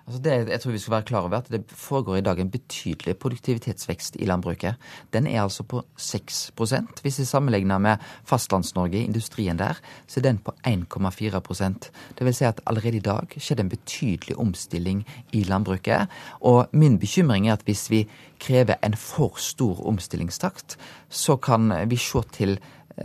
Altså 0.06 0.22
det, 0.22 0.48
jeg 0.50 0.60
tror 0.60 0.72
vi 0.72 0.78
skal 0.82 0.92
være 0.92 1.02
klar 1.02 1.20
over 1.20 1.36
at 1.36 1.48
Det 1.50 1.64
foregår 1.68 2.16
i 2.16 2.20
dag 2.20 2.40
en 2.40 2.50
betydelig 2.50 3.16
produktivitetsvekst 3.16 4.16
i 4.18 4.26
landbruket. 4.26 4.74
Den 5.12 5.26
er 5.26 5.42
altså 5.42 5.62
på 5.62 5.82
6% 5.98 7.02
Hvis 7.02 7.18
vi 7.18 7.24
sammenligner 7.24 7.78
med 7.78 7.96
Fastlands-Norge, 8.24 9.04
industrien 9.04 9.58
der, 9.58 9.78
så 10.06 10.20
er 10.20 10.22
den 10.22 10.38
på 10.38 10.52
1,4% 10.66 11.90
Det 12.18 12.24
vil 12.24 12.34
si 12.34 12.44
at 12.44 12.60
allerede 12.66 12.96
i 12.96 13.00
dag 13.00 13.26
skjedde 13.38 13.62
en 13.62 13.68
betydelig 13.68 14.38
omstilling 14.38 15.06
i 15.32 15.42
landbruket. 15.44 16.08
Og 16.40 16.68
min 16.72 16.98
bekymring 16.98 17.48
er 17.48 17.52
at 17.52 17.62
hvis 17.64 17.90
vi 17.90 18.08
krever 18.40 18.74
en 18.82 18.94
for 18.94 19.38
stor 19.38 19.86
omstillingstakt, 19.86 20.76
så 21.08 21.36
kan 21.36 21.90
vi 21.90 21.96
se 21.96 22.22
til 22.32 22.58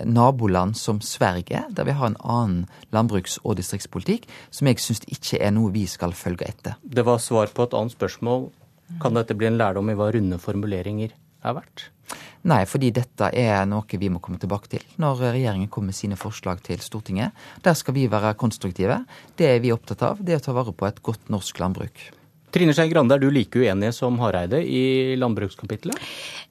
naboland 0.06 0.78
som 0.78 1.02
Sverige, 1.02 1.64
der 1.70 1.88
vi 1.88 1.96
har 1.98 2.12
en 2.12 2.20
annen 2.24 2.66
landbruks- 2.92 3.40
og 3.44 3.58
distriktspolitikk, 3.60 4.28
som 4.52 4.68
jeg 4.68 4.82
syns 4.84 5.04
ikke 5.08 5.42
er 5.44 5.54
noe 5.56 5.74
vi 5.76 5.86
skal 5.90 6.16
følge 6.18 6.48
etter. 6.48 6.80
Det 6.84 7.06
var 7.06 7.22
svar 7.24 7.52
på 7.54 7.68
et 7.68 7.78
annet 7.78 7.96
spørsmål. 7.96 8.50
Kan 9.02 9.20
dette 9.20 9.36
bli 9.36 9.50
en 9.50 9.60
lærdom 9.60 9.90
i 9.92 9.98
hva 10.00 10.12
runde 10.16 10.40
formuleringer 10.40 11.12
er 11.44 11.56
verdt? 11.58 11.90
Nei, 12.48 12.62
fordi 12.70 12.94
dette 12.96 13.28
er 13.36 13.66
noe 13.68 14.00
vi 14.00 14.10
må 14.12 14.22
komme 14.24 14.40
tilbake 14.40 14.70
til 14.72 14.86
når 15.02 15.26
regjeringen 15.34 15.68
kommer 15.68 15.92
med 15.92 15.98
sine 15.98 16.20
forslag 16.20 16.62
til 16.64 16.80
Stortinget. 16.80 17.36
Der 17.66 17.76
skal 17.76 17.98
vi 17.98 18.06
være 18.12 18.38
konstruktive. 18.40 19.02
Det 19.36 19.50
er 19.50 19.60
vi 19.64 19.74
opptatt 19.76 20.06
av, 20.08 20.22
det 20.24 20.38
er 20.38 20.40
å 20.40 20.46
ta 20.48 20.56
vare 20.56 20.76
på 20.76 20.88
et 20.88 21.04
godt 21.04 21.34
norsk 21.34 21.60
landbruk. 21.60 22.08
Trine 22.52 22.74
Skei 22.74 22.88
Grande, 22.90 23.16
er 23.16 23.20
du 23.20 23.28
like 23.34 23.60
uenig 23.60 23.92
som 23.96 24.20
Hareide 24.24 24.62
i 24.64 25.16
landbrukskapitlet? 25.20 26.00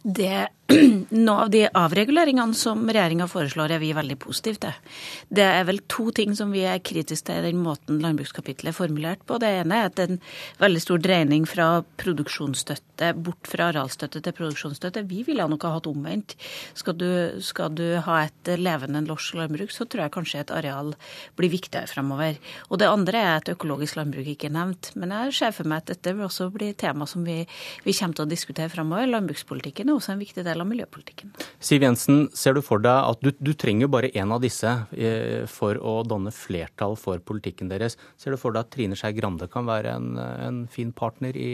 Det 0.04 0.48
Noen 1.10 1.28
av 1.31 1.50
de 1.50 1.60
avreguleringene 1.78 2.54
som 2.58 2.81
regjeringa 2.90 3.28
foreslår, 3.31 3.76
er 3.76 3.78
vi 3.78 3.93
veldig 3.94 4.16
positive 4.19 4.58
til. 4.64 4.94
Det 5.38 5.44
er 5.46 5.62
vel 5.69 5.78
to 5.87 6.08
ting 6.14 6.32
som 6.34 6.50
vi 6.50 6.64
er 6.66 6.82
kritiske 6.82 7.28
til 7.28 7.38
i 7.38 7.52
den 7.52 7.60
måten 7.62 8.00
landbrukskapitlet 8.02 8.72
er 8.72 8.75
formulert 8.75 9.22
på. 9.28 9.38
Det 9.38 9.52
ene 9.60 9.78
er 9.78 9.90
at 9.93 10.02
en 10.02 10.19
veldig 10.58 10.82
stor 10.82 11.02
dreining 11.04 11.46
fra 11.46 11.69
produksjonsstøtte 12.02 13.12
bort 13.14 13.46
fra 13.46 13.69
arealstøtte 13.70 14.25
til 14.25 14.34
produksjonsstøtte. 14.34 15.04
Vi 15.06 15.22
ville 15.28 15.46
nok 15.46 15.69
ha 15.69 15.76
hatt 15.76 15.87
omvendt. 15.87 16.34
Skal 16.75 16.99
du, 16.99 17.08
skal 17.46 17.70
du 17.78 17.84
ha 18.02 18.19
et 18.25 18.52
levende 18.58 19.04
norsk 19.06 19.38
landbruk, 19.38 19.70
så 19.70 19.87
tror 19.87 20.08
jeg 20.08 20.16
kanskje 20.19 20.42
et 20.42 20.54
areal 20.56 20.96
blir 21.38 21.54
viktigere 21.54 21.87
fremover. 21.92 22.40
Og 22.72 22.82
det 22.82 22.90
andre 22.90 23.22
er 23.22 23.32
at 23.37 23.52
økologisk 23.54 24.00
landbruk 24.00 24.34
ikke 24.34 24.50
er 24.50 24.56
nevnt. 24.58 24.90
Men 24.99 25.14
jeg 25.14 25.38
ser 25.38 25.54
for 25.54 25.70
meg 25.70 25.86
dette 25.87 26.17
vil 26.17 26.27
også 26.27 26.50
bli 26.55 26.73
tema 26.79 27.06
som 27.06 27.23
vi, 27.27 27.38
vi 27.87 27.94
kommer 27.97 28.19
til 28.19 28.27
å 28.27 28.31
diskutere 28.31 28.73
fremover. 28.73 29.06
Landbrukspolitikken 29.15 29.91
er 29.91 29.99
også 29.99 30.17
en 30.17 30.23
viktig 30.23 30.43
del 30.43 30.56
del 30.56 30.65
av 30.65 30.71
miljøpolitikken. 30.71 31.33
Siv 31.61 31.85
Jensen, 31.85 32.27
ser 32.37 32.56
du 32.56 32.62
for 32.65 32.83
deg 32.83 33.11
at 33.11 33.23
du, 33.25 33.33
du 33.38 33.53
trenger 33.59 33.91
bare 33.93 34.11
én 34.17 34.33
av 34.33 34.43
disse 34.44 34.73
eh, 34.97 35.44
for 35.50 35.79
å 35.79 35.99
danne 36.09 36.33
flertall 36.35 36.97
for 37.00 37.21
politikken 37.21 37.71
deres. 37.73 37.99
Ser 38.21 38.35
du 38.35 38.41
for 38.41 38.56
deg 38.56 38.65
at 38.65 38.73
Trine 38.75 38.99
Skei 38.99 39.15
Grande 39.17 39.50
kan 39.53 39.69
være 39.69 39.97
en, 39.97 40.15
en 40.19 40.65
fin 40.73 40.93
partner 40.97 41.37
i, 41.37 41.50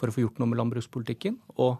for 0.00 0.10
å 0.10 0.16
få 0.16 0.26
gjort 0.26 0.42
noe 0.42 0.52
med 0.52 0.62
landbrukspolitikken? 0.62 1.38
og 1.60 1.78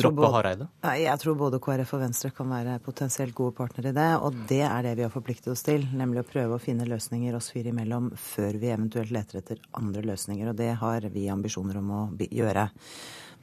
droppe 0.00 0.30
Hareide? 0.34 0.66
Jeg 0.98 1.20
tror 1.22 1.36
både 1.38 1.60
KrF 1.62 1.92
og 1.94 2.00
Venstre 2.02 2.30
kan 2.34 2.48
være 2.50 2.78
potensielt 2.82 3.34
gode 3.38 3.54
partnere 3.54 3.92
i 3.92 3.96
det. 3.96 4.08
Og 4.26 4.40
det 4.50 4.62
er 4.66 4.82
det 4.82 4.96
vi 4.98 5.04
har 5.06 5.12
forpliktet 5.14 5.52
oss 5.52 5.62
til, 5.66 5.86
nemlig 5.94 6.24
å 6.24 6.26
prøve 6.26 6.56
å 6.56 6.62
finne 6.62 6.88
løsninger 6.90 7.36
oss 7.38 7.52
fire 7.54 7.70
imellom 7.70 8.10
før 8.18 8.58
vi 8.62 8.72
eventuelt 8.74 9.14
leter 9.14 9.40
etter 9.42 9.62
andre 9.78 10.02
løsninger. 10.10 10.50
Og 10.50 10.58
det 10.58 10.72
har 10.80 11.06
vi 11.14 11.28
ambisjoner 11.30 11.78
om 11.78 11.94
å 11.94 12.02
gjøre. 12.18 12.66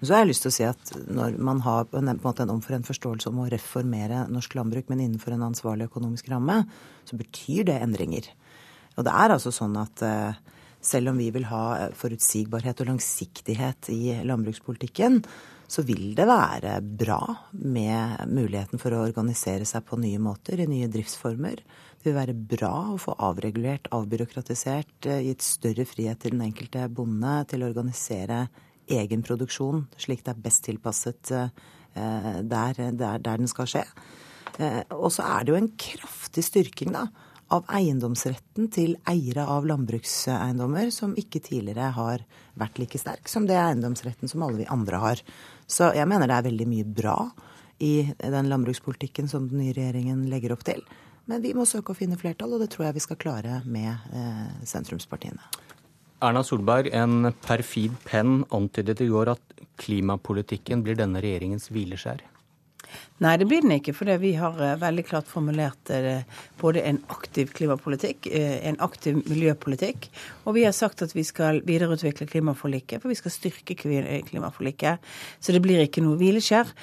Men 0.03 0.09
så 0.09 0.17
har 0.17 0.25
jeg 0.25 0.33
lyst 0.33 0.43
til 0.43 0.51
å 0.51 0.57
si 0.57 0.67
at 0.67 0.93
når 1.15 1.37
man 1.39 1.61
har 1.63 1.85
på 1.87 2.01
en 2.01 2.11
måte 2.19 2.43
en 2.43 2.51
omforent 2.57 2.89
forståelse 2.89 3.31
om 3.31 3.43
å 3.45 3.49
reformere 3.53 4.25
norsk 4.27 4.57
landbruk, 4.59 4.89
men 4.91 5.05
innenfor 5.05 5.37
en 5.37 5.45
ansvarlig 5.47 5.87
økonomisk 5.87 6.27
ramme, 6.33 6.65
så 7.07 7.19
betyr 7.19 7.69
det 7.69 7.77
endringer. 7.85 8.27
Og 8.97 9.07
det 9.07 9.13
er 9.15 9.31
altså 9.31 9.53
sånn 9.55 9.77
at 9.79 10.03
eh, 10.03 10.41
selv 10.83 11.13
om 11.13 11.21
vi 11.23 11.29
vil 11.31 11.47
ha 11.47 11.89
forutsigbarhet 11.95 12.83
og 12.83 12.91
langsiktighet 12.91 13.89
i 13.93 14.17
landbrukspolitikken, 14.27 15.21
så 15.73 15.81
vil 15.87 16.11
det 16.17 16.27
være 16.29 16.75
bra 17.01 17.19
med 17.57 18.27
muligheten 18.29 18.81
for 18.81 18.93
å 18.93 19.05
organisere 19.07 19.65
seg 19.65 19.85
på 19.87 19.97
nye 20.01 20.19
måter, 20.21 20.61
i 20.61 20.69
nye 20.69 20.89
driftsformer. 20.91 21.63
Det 21.97 22.11
vil 22.11 22.19
være 22.19 22.35
bra 22.35 22.73
å 22.93 22.99
få 23.01 23.15
avregulert, 23.17 23.89
avbyråkratisert, 23.95 25.07
eh, 25.07 25.23
gitt 25.29 25.41
større 25.45 25.85
frihet 25.89 26.21
til 26.21 26.35
den 26.35 26.45
enkelte 26.45 26.85
bonde 26.93 27.39
til 27.49 27.63
å 27.63 27.71
organisere 27.71 28.45
egen 28.91 29.23
produksjon, 29.25 29.87
slik 29.97 30.23
det 30.25 30.35
er 30.35 30.43
best 30.45 30.65
tilpasset 30.67 31.31
eh, 31.31 31.49
der, 32.43 32.73
der, 32.91 33.17
der 33.17 33.37
den 33.41 33.49
skal 33.49 33.69
skje. 33.69 33.85
Eh, 34.59 34.83
og 34.93 35.09
så 35.15 35.25
er 35.25 35.43
det 35.43 35.53
jo 35.53 35.61
en 35.61 35.71
kraftig 35.79 36.45
styrking 36.45 36.93
da, 36.93 37.07
av 37.53 37.65
eiendomsretten 37.73 38.69
til 38.73 38.95
eiere 39.09 39.45
av 39.49 39.65
landbrukseiendommer, 39.69 40.89
som 40.93 41.15
ikke 41.19 41.41
tidligere 41.43 41.91
har 41.97 42.23
vært 42.59 42.79
like 42.81 43.01
sterk 43.01 43.29
som 43.29 43.47
det 43.49 43.57
eiendomsretten 43.59 44.31
som 44.31 44.45
alle 44.45 44.63
vi 44.63 44.69
andre 44.73 45.01
har. 45.01 45.23
Så 45.73 45.89
jeg 45.97 46.09
mener 46.09 46.29
det 46.29 46.37
er 46.37 46.47
veldig 46.51 46.69
mye 46.69 46.85
bra 46.85 47.17
i 47.83 47.93
den 48.21 48.49
landbrukspolitikken 48.51 49.29
som 49.31 49.47
den 49.49 49.63
nye 49.63 49.73
regjeringen 49.75 50.27
legger 50.29 50.53
opp 50.55 50.65
til. 50.67 50.83
Men 51.29 51.41
vi 51.43 51.53
må 51.55 51.65
søke 51.65 51.93
å 51.93 51.97
finne 51.97 52.19
flertall, 52.19 52.53
og 52.55 52.61
det 52.61 52.69
tror 52.73 52.89
jeg 52.89 52.97
vi 52.97 53.03
skal 53.05 53.19
klare 53.19 53.61
med 53.65 53.89
eh, 54.11 54.49
sentrumspartiene. 54.67 55.41
Erna 56.23 56.43
Solberg, 56.45 56.89
en 56.95 57.31
perfid 57.43 57.95
penn, 58.07 58.43
antydet 58.55 59.01
i 59.03 59.09
går 59.11 59.33
at 59.33 59.63
klimapolitikken 59.81 60.83
blir 60.85 60.99
denne 60.99 61.23
regjeringens 61.23 61.69
hvileskjær. 61.73 62.21
Nei, 63.23 63.37
det 63.39 63.45
blir 63.47 63.61
den 63.63 63.71
ikke. 63.77 63.93
For 63.95 64.09
vi 64.19 64.33
har 64.35 64.57
uh, 64.59 64.73
veldig 64.81 65.03
klart 65.07 65.29
formulert 65.31 65.91
uh, 65.93 66.23
både 66.59 66.81
en 66.83 66.97
aktiv 67.13 67.53
klimapolitikk, 67.55 68.27
uh, 68.27 68.57
en 68.67 68.79
aktiv 68.83 69.21
miljøpolitikk. 69.29 70.09
Og 70.43 70.57
vi 70.57 70.65
har 70.65 70.75
sagt 70.75 71.05
at 71.05 71.13
vi 71.15 71.23
skal 71.23 71.61
videreutvikle 71.63 72.27
klimaforliket, 72.27 72.99
for 72.99 73.11
vi 73.13 73.15
skal 73.15 73.31
styrke 73.31 73.77
klimaforliket. 73.79 74.99
Så 75.39 75.55
det 75.55 75.61
blir 75.63 75.85
ikke 75.85 76.03
noe 76.03 76.19
hvileskjær. 76.19 76.73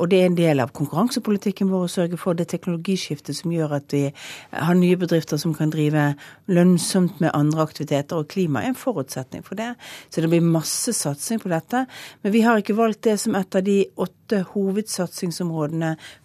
og 0.00 0.08
det 0.10 0.18
er 0.18 0.26
en 0.26 0.36
del 0.36 0.60
av 0.60 0.72
konkurransepolitikken 0.74 1.68
vår 1.70 1.84
å 1.84 1.90
sørge 1.92 2.18
for 2.18 2.34
det 2.34 2.48
teknologiskiftet 2.50 3.36
som 3.36 3.52
gjør 3.52 3.76
at 3.76 3.92
vi 3.92 4.02
har 4.50 4.74
nye 4.74 4.96
bedrifter 4.96 5.38
som 5.38 5.54
kan 5.54 5.70
drive 5.70 6.14
lønnsomt 6.48 7.20
med 7.20 7.30
andre 7.34 7.62
aktiviteter. 7.62 8.18
Og 8.18 8.30
klima 8.32 8.62
er 8.62 8.72
en 8.72 8.78
forutsetning 8.78 9.44
for 9.46 9.60
det. 9.60 9.74
Så 10.10 10.24
det 10.24 10.32
blir 10.32 10.42
masse 10.42 10.94
satsing 10.96 11.42
på 11.42 11.52
dette. 11.52 11.84
Men 12.22 12.34
vi 12.34 12.42
har 12.42 12.58
ikke 12.58 12.78
valgt 12.78 13.04
det 13.06 13.18
som 13.20 13.36
et 13.38 13.54
av 13.54 13.62
de 13.62 13.78
åtte 13.94 14.42
hovedsatsingsområdene 14.54 15.51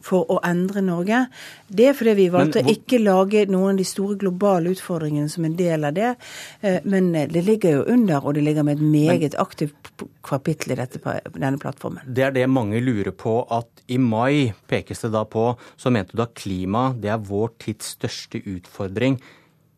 for 0.03 0.27
å 0.31 0.39
endre 0.47 0.83
Norge. 0.85 1.23
Det 1.67 1.89
er 1.89 1.97
fordi 1.97 2.15
vi 2.17 2.27
valgte 2.33 2.63
å 2.63 2.73
ikke 2.73 2.99
lage 3.01 3.45
noen 3.51 3.75
av 3.75 3.81
de 3.81 3.87
store 3.87 4.17
globale 4.19 4.73
utfordringene 4.75 5.31
som 5.31 5.47
en 5.47 5.57
del 5.57 5.87
av 5.87 5.95
det. 5.97 6.13
Eh, 6.61 6.79
men 6.85 7.13
eh, 7.15 7.27
det 7.31 7.43
ligger 7.47 7.79
jo 7.79 7.87
under, 7.93 8.21
og 8.23 8.37
det 8.37 8.45
ligger 8.47 8.67
med 8.67 8.77
et 8.77 8.85
meget 8.97 9.39
aktivt 9.41 9.91
kapittel 10.27 10.75
i 10.75 10.79
dette, 10.79 11.01
denne 11.33 11.57
plattformen. 11.61 12.05
Det 12.05 12.27
er 12.27 12.35
det 12.35 12.47
mange 12.51 12.81
lurer 12.83 13.15
på, 13.15 13.39
at 13.53 13.83
i 13.87 13.99
mai 14.01 14.53
pekes 14.67 15.05
det 15.05 15.13
da 15.15 15.23
på, 15.27 15.49
så 15.79 15.91
mente 15.93 16.17
du 16.17 16.23
at 16.23 16.35
klima 16.37 16.89
det 16.97 17.11
er 17.13 17.23
vår 17.23 17.53
tids 17.63 17.95
største 17.97 18.41
utfordring. 18.43 19.19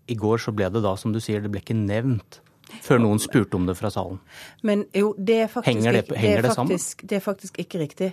I 0.09 0.17
går 0.17 0.41
så 0.41 0.53
ble 0.55 0.69
det 0.73 0.81
da, 0.85 0.95
som 0.97 1.13
du 1.13 1.21
sier, 1.21 1.43
det 1.43 1.51
ble 1.53 1.61
ikke 1.61 1.77
nevnt. 1.77 2.41
Før 2.85 3.01
noen 3.01 3.17
spurte 3.21 3.57
om 3.57 3.65
det 3.65 3.73
fra 3.79 3.89
salen. 3.93 4.19
Men 4.65 4.83
jo, 4.93 5.15
det 5.17 5.39
er 5.45 5.47
faktisk, 5.49 5.71
henger 5.71 5.95
det, 5.97 6.03
henger 6.13 6.45
det, 6.45 6.51
faktisk, 6.53 7.01
det 7.09 7.17
er 7.17 7.23
faktisk 7.25 7.57
ikke 7.63 7.81
riktig. 7.81 8.09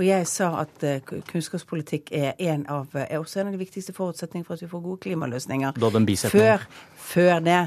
For 0.00 0.08
jeg 0.08 0.24
sa 0.32 0.46
at 0.62 0.84
uh, 0.88 1.18
kunnskapspolitikk 1.28 2.06
er, 2.16 2.30
en 2.40 2.62
av, 2.72 2.86
er 2.96 3.18
også 3.20 3.42
en 3.42 3.50
av 3.50 3.52
de 3.52 3.60
viktigste 3.60 3.92
forutsetningene 3.92 4.46
for 4.48 4.56
at 4.56 4.62
vi 4.64 4.68
får 4.70 4.80
gode 4.80 5.02
klimaløsninger. 5.04 5.74
Da 5.76 5.90
den 5.92 6.06
før, 6.16 6.64
før 6.96 7.42
det. 7.44 7.58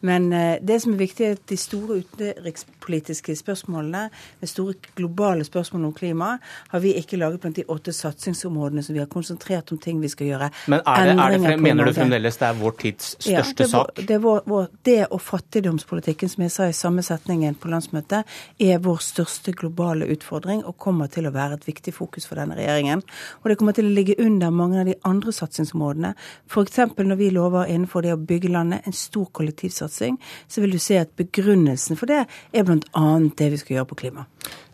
Men 0.00 0.30
uh, 0.32 0.54
det 0.64 0.78
som 0.80 0.94
er 0.94 1.02
viktig, 1.02 1.26
er 1.26 1.36
at 1.36 1.42
de 1.52 1.58
store 1.60 1.98
utenrikspolitiske 2.00 3.36
spørsmålene, 3.36 4.06
de 4.40 4.48
store 4.48 4.72
globale 4.96 5.44
spørsmålene 5.44 5.90
om 5.90 5.92
klima, 5.98 6.30
har 6.72 6.80
vi 6.80 6.94
ikke 6.96 7.18
laget 7.20 7.44
blant 7.44 7.60
de 7.60 7.66
åtte 7.68 7.92
satsingsområdene 7.92 8.86
som 8.86 8.96
vi 8.96 9.04
har 9.04 9.10
konsentrert 9.12 9.74
om 9.76 9.78
ting 9.78 10.00
vi 10.00 10.08
skal 10.08 10.32
gjøre. 10.32 10.48
Men 10.72 10.80
er 10.80 11.04
det, 11.10 11.18
er 11.26 11.36
det, 11.36 11.60
mener 11.60 11.92
du 11.92 11.92
fremdeles 11.92 12.40
det 12.40 12.48
er 12.48 12.56
vår 12.56 12.76
tids 12.80 13.12
største 13.18 13.68
ja, 13.68 13.70
sak? 13.74 14.00
Det, 14.00 14.18
vår, 14.24 14.40
vår, 14.48 14.72
det 14.88 14.98
og 15.10 15.20
fattigdomspolitikken, 15.28 16.32
som 16.32 16.48
jeg 16.48 16.56
sa 16.56 16.72
i 16.72 16.80
samme 16.80 17.04
setningen 17.04 17.60
på 17.60 17.68
landsmøtet, 17.68 18.34
er 18.56 18.80
vår 18.80 19.04
største 19.12 19.52
globale 19.52 20.08
utfordring 20.16 20.64
og 20.64 20.80
kommer 20.80 21.12
til 21.12 21.28
å 21.28 21.36
være 21.36 21.60
et 21.60 21.68
viktig 21.68 21.81
fokus 21.90 22.28
for 22.28 22.38
denne 22.38 22.54
regjeringen. 22.54 23.02
Og 23.42 23.50
det 23.50 23.58
kommer 23.58 23.74
til 23.74 23.88
å 23.90 23.94
ligge 23.96 24.14
under 24.22 24.54
mange 24.54 24.78
av 24.78 24.86
de 24.86 24.94
andre 25.08 25.34
satsingsområdene. 25.34 26.14
F.eks. 26.46 26.78
når 27.02 27.18
vi 27.18 27.34
lover 27.34 27.66
innenfor 27.66 28.06
det 28.06 28.14
å 28.14 28.20
bygge 28.22 28.54
landet 28.54 28.86
en 28.86 28.94
stor 28.94 29.26
kollektivsatsing, 29.34 30.20
så 30.46 30.62
vil 30.62 30.76
du 30.76 30.78
se 30.78 31.02
at 31.02 31.16
begrunnelsen 31.18 31.98
for 31.98 32.06
det 32.06 32.22
er 32.22 32.68
bl.a. 32.68 33.06
det 33.34 33.50
vi 33.56 33.58
skal 33.58 33.80
gjøre 33.80 33.90
på 33.90 34.02
klima. 34.04 34.28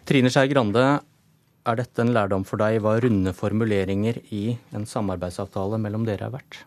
Trine 0.04 0.28
Skei 0.28 0.50
Grande, 0.52 0.84
er 1.68 1.76
dette 1.76 2.00
en 2.04 2.12
lærdom 2.12 2.44
for 2.48 2.60
deg 2.60 2.78
hva 2.84 2.98
runde 3.02 3.32
formuleringer 3.36 4.20
i 4.32 4.44
en 4.76 4.86
samarbeidsavtale 4.88 5.80
mellom 5.80 6.04
dere 6.08 6.28
er 6.28 6.36
verdt? 6.36 6.62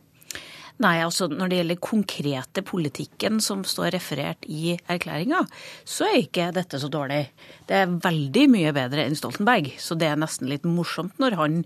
Nei, 0.82 0.98
altså 1.04 1.28
Når 1.30 1.50
det 1.50 1.58
gjelder 1.60 1.78
konkrete 1.84 2.62
politikken 2.66 3.42
som 3.44 3.62
står 3.68 3.92
referert 3.94 4.46
i 4.50 4.74
erklæringa, 4.90 5.44
så 5.86 6.08
er 6.08 6.24
ikke 6.24 6.48
dette 6.56 6.80
så 6.82 6.90
dårlig. 6.90 7.28
Det 7.70 7.78
er 7.78 7.92
veldig 8.02 8.46
mye 8.50 8.72
bedre 8.74 9.06
enn 9.06 9.18
Stoltenberg, 9.18 9.70
så 9.82 9.94
det 10.00 10.10
er 10.10 10.18
nesten 10.18 10.50
litt 10.50 10.66
morsomt 10.66 11.20
når 11.22 11.38
han 11.38 11.60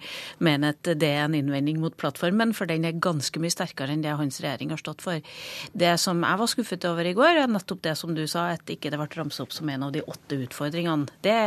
mener 0.43 0.75
at 0.75 0.89
det 0.99 1.07
er 1.07 1.23
en 1.29 1.37
innvending 1.37 1.79
mot 1.79 1.95
plattformen, 1.95 2.51
for 2.57 2.67
den 2.67 2.87
er 2.87 2.99
ganske 2.99 3.39
mye 3.39 3.53
sterkere 3.53 3.95
enn 3.95 4.03
det 4.03 4.17
hans 4.19 4.41
regjering 4.43 4.73
har 4.73 4.81
stått 4.81 5.05
for. 5.05 5.23
Det 5.71 5.93
som 6.01 6.19
jeg 6.25 6.41
var 6.41 6.51
skuffet 6.51 6.89
over 6.89 7.07
i 7.07 7.15
går, 7.15 7.39
er 7.45 7.53
nettopp 7.55 7.85
det 7.87 7.95
som 7.99 8.11
du 8.17 8.25
sa, 8.27 8.49
at 8.57 8.67
ikke 8.73 8.91
det 8.91 8.99
ble 8.99 9.07
ramset 9.15 9.45
opp 9.45 9.55
som 9.55 9.71
en 9.71 9.87
av 9.87 9.95
de 9.95 10.03
åtte 10.03 10.41
utfordringene. 10.43 11.07
Det, 11.23 11.37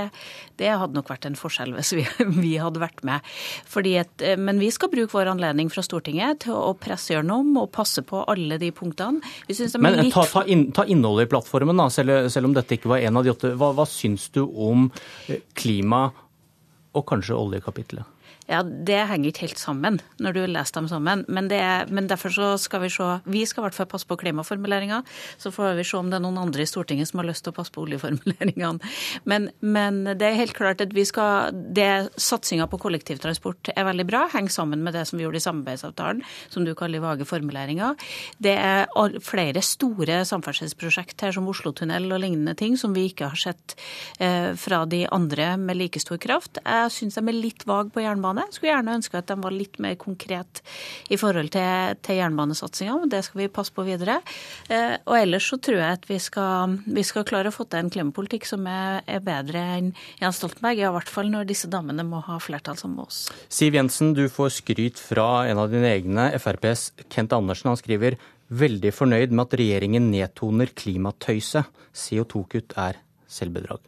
det 0.57 0.73
hadde 0.73 0.97
nok 0.97 1.13
vært 1.13 1.29
en 1.29 1.37
forskjell 1.39 1.77
hvis 1.77 1.93
vi, 1.99 2.09
vi 2.47 2.57
hadde 2.63 2.81
vært 2.81 3.05
med. 3.05 3.29
At, 3.99 4.27
men 4.41 4.61
vi 4.63 4.73
skal 4.73 4.93
bruke 4.93 5.13
vår 5.13 5.35
anledning 5.35 5.69
fra 5.73 5.85
Stortinget 5.85 6.47
til 6.47 6.57
å 6.57 6.73
presse 6.79 7.13
gjennom 7.13 7.58
og 7.65 7.73
passe 7.75 8.05
på 8.07 8.23
alle 8.31 8.59
de 8.61 8.71
punktene. 8.75 9.23
Men 9.79 9.99
litt... 10.03 10.13
ta, 10.15 10.25
ta, 10.29 10.45
inn, 10.47 10.69
ta, 10.75 10.87
innholdet 10.89 11.29
i 11.29 11.33
plattformen, 11.35 11.79
da, 11.79 11.89
selv, 11.93 12.29
selv, 12.33 12.51
om 12.51 12.57
dette 12.57 12.79
ikke 12.79 12.93
var 12.95 13.05
en 13.05 13.21
av 13.21 13.27
de 13.27 13.35
åtte. 13.35 13.55
Hva, 13.59 13.73
hva 13.77 13.89
syns 13.89 14.29
du 14.35 14.45
om 14.45 14.89
eh, 15.29 15.43
klima 15.59 16.09
og 16.97 17.05
kanskje 17.09 17.37
oljekapitlet? 17.39 18.18
Ja, 18.49 18.63
Det 18.65 19.03
henger 19.11 19.29
ikke 19.29 19.45
helt 19.45 19.61
sammen 19.61 19.99
når 20.23 20.35
du 20.35 20.41
leser 20.49 20.79
dem 20.79 20.89
sammen. 20.89 21.25
Men, 21.29 21.51
er, 21.53 21.89
men 21.93 22.09
derfor 22.09 22.33
så 22.33 22.49
skal 22.61 22.81
vi 22.81 22.89
se 22.93 23.07
Vi 23.29 23.45
skal 23.47 23.63
i 23.63 23.67
hvert 23.67 23.77
fall 23.77 23.89
passe 23.91 24.09
på 24.09 24.17
klimaformuleringa. 24.17 25.03
Så 25.37 25.53
får 25.53 25.77
vi 25.77 25.85
se 25.85 25.99
om 25.99 26.09
det 26.09 26.17
er 26.17 26.25
noen 26.25 26.41
andre 26.41 26.65
i 26.65 26.69
Stortinget 26.69 27.11
som 27.11 27.21
har 27.21 27.29
lyst 27.29 27.45
til 27.45 27.53
å 27.53 27.59
passe 27.59 27.75
på 27.75 27.85
oljeformuleringene. 27.85 28.81
Men, 29.29 29.51
men 29.61 30.01
det 30.17 30.31
er 30.31 30.39
helt 30.41 30.57
klart 30.57 30.81
at 30.81 30.95
vi 30.97 31.05
skal 31.09 31.53
det 31.53 32.09
Satsinga 32.17 32.67
på 32.73 32.81
kollektivtransport 32.81 33.73
er 33.75 33.87
veldig 33.91 34.09
bra. 34.09 34.25
Henger 34.33 34.55
sammen 34.55 34.83
med 34.87 34.97
det 34.97 35.05
som 35.11 35.21
vi 35.21 35.27
gjorde 35.27 35.43
i 35.43 35.45
samarbeidsavtalen, 35.45 36.25
som 36.49 36.65
du 36.65 36.73
kaller 36.79 37.05
vage 37.05 37.29
formuleringer. 37.29 38.01
Det 38.41 38.57
er 38.57 38.89
flere 39.25 39.61
store 39.65 40.23
samferdselsprosjekt 40.29 41.27
her, 41.27 41.37
som 41.37 41.49
Oslotunnel 41.53 42.09
og 42.15 42.25
lignende 42.25 42.57
ting, 42.59 42.81
som 42.81 42.97
vi 42.97 43.11
ikke 43.11 43.29
har 43.35 43.45
sett 43.45 43.77
eh, 44.25 44.55
fra 44.57 44.85
de 44.89 45.05
andre 45.13 45.53
med 45.61 45.81
like 45.83 46.01
stor 46.01 46.21
kraft. 46.23 46.63
Jeg 46.65 46.95
syns 46.97 47.21
de 47.21 47.27
er 47.29 47.37
litt 47.37 47.69
vage 47.69 47.93
på 47.93 48.05
jernbane 48.05 48.38
jernbane. 48.39 48.55
Skulle 48.55 48.73
gjerne 48.73 48.97
ønske 48.99 49.19
at 49.19 49.29
de 49.29 49.37
var 49.43 49.55
litt 49.55 49.79
mer 49.79 49.97
konkret 49.97 50.63
i 51.11 51.17
forhold 51.17 51.51
til, 51.55 51.99
til 52.03 52.19
jernbanesatsinga, 52.19 53.09
det 53.11 53.23
skal 53.27 53.43
vi 53.43 53.49
passe 53.49 53.73
på 53.75 53.85
videre. 53.87 54.21
Eh, 54.69 54.97
og 55.07 55.17
ellers 55.19 55.49
så 55.49 55.59
tror 55.59 55.79
jeg 55.79 55.99
at 55.99 56.09
vi 56.09 56.19
skal, 56.19 56.79
vi 56.87 57.03
skal 57.03 57.27
klare 57.29 57.49
å 57.51 57.55
få 57.55 57.67
til 57.69 57.83
en 57.83 57.91
klimapolitikk 57.91 58.47
som 58.49 58.67
er, 58.67 59.03
er 59.07 59.21
bedre 59.25 59.63
enn 59.79 59.93
Jens 60.21 60.39
Stoltenberg, 60.41 60.79
ja, 60.79 60.91
i 60.91 60.97
hvert 60.97 61.13
fall 61.13 61.31
når 61.33 61.49
disse 61.49 61.71
damene 61.71 62.07
må 62.07 62.23
ha 62.27 62.39
flertall 62.43 62.79
sammen 62.79 62.99
med 62.99 63.09
oss. 63.09 63.21
Siv 63.53 63.77
Jensen, 63.77 64.15
du 64.17 64.27
får 64.33 64.59
skryt 64.61 65.01
fra 65.01 65.47
en 65.49 65.61
av 65.61 65.73
dine 65.73 65.91
egne, 65.91 66.31
FrPs 66.39 66.93
Kent 67.09 67.35
Andersen. 67.37 67.73
Han 67.73 67.81
skriver 67.81 68.19
veldig 68.49 68.93
fornøyd 68.95 69.35
med 69.35 69.45
at 69.45 69.59
regjeringen 69.61 70.09
nedtoner 70.13 70.73
klimatøyset. 70.77 71.69
CO2-kutt 71.99 72.77
er 72.79 73.01
selvbedrag. 73.29 73.83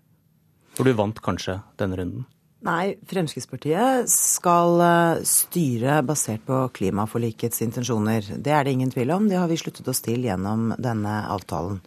For 0.76 0.88
du 0.88 0.96
vant 0.96 1.18
kanskje 1.24 1.60
denne 1.80 1.98
runden? 2.00 2.26
Nei, 2.60 2.98
Fremskrittspartiet 3.08 4.10
skal 4.12 4.82
eh, 4.84 5.22
styre 5.24 6.02
basert 6.04 6.42
på 6.44 6.58
klimaforlikets 6.76 7.62
intensjoner. 7.64 8.26
Det 8.36 8.52
er 8.52 8.66
det 8.66 8.74
ingen 8.76 8.90
tvil 8.92 9.14
om. 9.14 9.28
Det 9.30 9.38
har 9.40 9.48
vi 9.48 9.56
sluttet 9.56 9.88
oss 9.88 10.02
til 10.04 10.26
gjennom 10.28 10.74
denne 10.76 11.14
avtalen. 11.32 11.78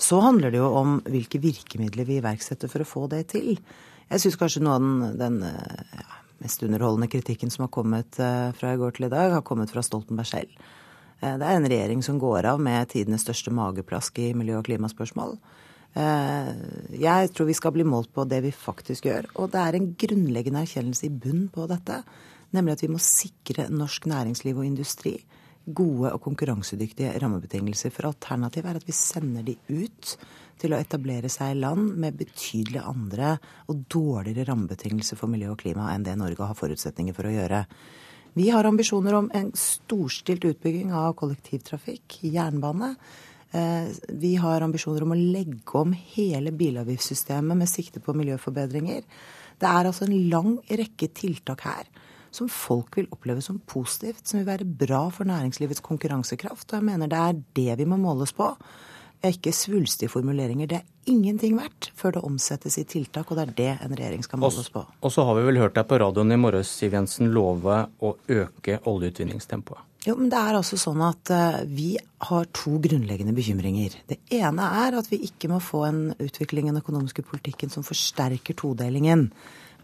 Så 0.00 0.22
handler 0.24 0.54
det 0.54 0.62
jo 0.62 0.70
om 0.78 0.96
hvilke 1.04 1.38
virkemidler 1.42 2.08
vi 2.08 2.16
iverksetter 2.16 2.72
for 2.72 2.80
å 2.80 2.88
få 2.88 3.02
det 3.12 3.26
til. 3.34 3.58
Jeg 4.08 4.22
syns 4.22 4.38
kanskje 4.40 4.62
noe 4.64 4.78
av 4.78 4.86
den, 4.86 5.18
den 5.20 5.36
eh, 5.50 5.98
ja, 6.00 6.16
mest 6.40 6.64
underholdende 6.64 7.10
kritikken 7.12 7.52
som 7.52 7.66
har 7.66 7.74
kommet 7.76 8.16
eh, 8.16 8.54
fra 8.56 8.72
i 8.72 8.80
går 8.80 8.96
til 8.96 9.10
i 9.10 9.12
dag, 9.12 9.36
har 9.36 9.44
kommet 9.44 9.74
fra 9.74 9.84
Stoltenberg 9.84 10.30
selv. 10.32 10.64
Det 11.24 11.44
er 11.46 11.56
en 11.56 11.68
regjering 11.68 12.00
som 12.04 12.16
går 12.20 12.44
av 12.50 12.58
med 12.60 12.88
tidenes 12.92 13.22
største 13.24 13.52
mageplask 13.54 14.18
i 14.20 14.32
miljø- 14.36 14.58
og 14.58 14.66
klimaspørsmål. 14.66 15.38
Eh, 15.94 16.50
jeg 16.98 17.30
tror 17.30 17.46
vi 17.46 17.56
skal 17.56 17.74
bli 17.76 17.86
målt 17.86 18.10
på 18.14 18.26
det 18.26 18.40
vi 18.44 18.54
faktisk 18.54 19.06
gjør. 19.08 19.30
Og 19.38 19.52
det 19.52 19.62
er 19.62 19.78
en 19.78 19.92
grunnleggende 19.98 20.64
erkjennelse 20.66 21.08
i 21.08 21.14
bunn 21.14 21.46
på 21.54 21.68
dette. 21.70 22.02
Nemlig 22.54 22.76
at 22.76 22.84
vi 22.84 22.92
må 22.92 23.00
sikre 23.02 23.68
norsk 23.70 24.08
næringsliv 24.10 24.58
og 24.58 24.66
industri 24.66 25.16
gode 25.64 26.10
og 26.12 26.20
konkurransedyktige 26.24 27.14
rammebetingelser. 27.22 27.92
For 27.94 28.10
alternativet 28.10 28.70
er 28.70 28.80
at 28.80 28.88
vi 28.88 28.96
sender 28.96 29.46
de 29.46 29.56
ut 29.72 30.16
til 30.60 30.74
å 30.74 30.78
etablere 30.78 31.30
seg 31.32 31.54
i 31.54 31.60
land 31.60 31.96
med 32.00 32.18
betydelig 32.18 32.82
andre 32.84 33.34
og 33.72 33.86
dårligere 33.90 34.46
rammebetingelser 34.50 35.18
for 35.18 35.30
miljø 35.30 35.52
og 35.54 35.60
klima 35.64 35.90
enn 35.92 36.04
det 36.06 36.16
Norge 36.20 36.46
har 36.46 36.58
forutsetninger 36.58 37.16
for 37.16 37.28
å 37.28 37.34
gjøre. 37.34 37.64
Vi 38.34 38.48
har 38.50 38.66
ambisjoner 38.66 39.14
om 39.14 39.30
en 39.34 39.52
storstilt 39.58 40.44
utbygging 40.48 40.90
av 40.94 41.14
kollektivtrafikk, 41.18 42.18
jernbane. 42.26 42.94
Eh, 43.54 43.90
vi 44.08 44.34
har 44.42 44.64
ambisjoner 44.66 45.04
om 45.04 45.14
å 45.14 45.18
legge 45.18 45.78
om 45.78 45.92
hele 46.14 46.50
bilavgiftssystemet 46.54 47.58
med 47.60 47.70
sikte 47.70 48.02
på 48.02 48.14
miljøforbedringer. 48.18 49.04
Det 49.62 49.70
er 49.70 49.86
altså 49.86 50.08
en 50.08 50.16
lang 50.32 50.56
rekke 50.66 51.12
tiltak 51.14 51.62
her 51.68 51.86
som 52.34 52.50
folk 52.50 52.96
vil 52.98 53.06
oppleve 53.14 53.44
som 53.44 53.60
positivt, 53.70 54.24
som 54.26 54.40
vil 54.40 54.48
være 54.48 54.66
bra 54.66 55.04
for 55.14 55.28
næringslivets 55.28 55.84
konkurransekraft. 55.86 56.66
Og 56.72 56.80
jeg 56.80 56.86
mener 56.88 57.10
det 57.10 57.20
er 57.20 57.38
det 57.60 57.78
vi 57.78 57.86
må 57.86 58.00
måles 58.02 58.34
på 58.34 58.48
ikke 59.24 59.54
svulstige 59.56 60.10
formuleringer. 60.12 60.68
Det 60.68 60.80
er 60.80 60.90
ingenting 61.10 61.56
verdt 61.58 61.90
før 61.98 62.16
det 62.16 62.22
omsettes 62.26 62.78
i 62.80 62.84
tiltak, 62.88 63.30
og 63.30 63.38
det 63.38 63.44
er 63.44 63.56
det 63.58 63.70
en 63.86 63.96
regjering 63.96 64.24
skal 64.26 64.40
måles 64.42 64.70
på. 64.72 64.84
Og 65.00 65.12
så 65.12 65.24
har 65.26 65.38
vi 65.38 65.46
vel 65.48 65.60
hørt 65.62 65.76
deg 65.76 65.88
på 65.90 65.98
radioen 66.02 66.34
i 66.34 66.38
morges, 66.40 66.70
Siv 66.70 66.96
Jensen, 66.96 67.32
love 67.34 67.80
å 68.00 68.14
øke 68.28 68.80
oljeutvinningstempoet. 68.90 69.90
Jo, 70.04 70.18
men 70.18 70.28
det 70.28 70.36
er 70.36 70.58
altså 70.58 70.76
sånn 70.76 71.00
at 71.00 71.30
uh, 71.32 71.62
vi 71.64 71.94
har 72.28 72.48
to 72.52 72.76
grunnleggende 72.84 73.32
bekymringer. 73.36 73.94
Det 74.10 74.18
ene 74.36 74.66
er 74.84 74.98
at 74.98 75.08
vi 75.08 75.22
ikke 75.24 75.48
må 75.48 75.62
få 75.64 75.86
en 75.88 76.02
utvikling 76.20 76.68
i 76.68 76.74
den 76.74 76.82
økonomiske 76.82 77.24
politikken 77.24 77.72
som 77.72 77.86
forsterker 77.86 78.56
todelingen 78.60 79.30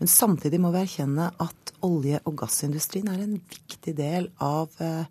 Men 0.00 0.08
samtidig 0.08 0.60
må 0.60 0.70
vi 0.72 0.80
erkjenne 0.80 1.26
at 1.40 1.72
olje- 1.84 2.22
og 2.24 2.38
gassindustrien 2.40 3.08
er 3.12 3.20
en 3.20 3.34
viktig 3.36 3.92
del 3.96 4.30
av 4.40 4.72
eh, 4.80 5.04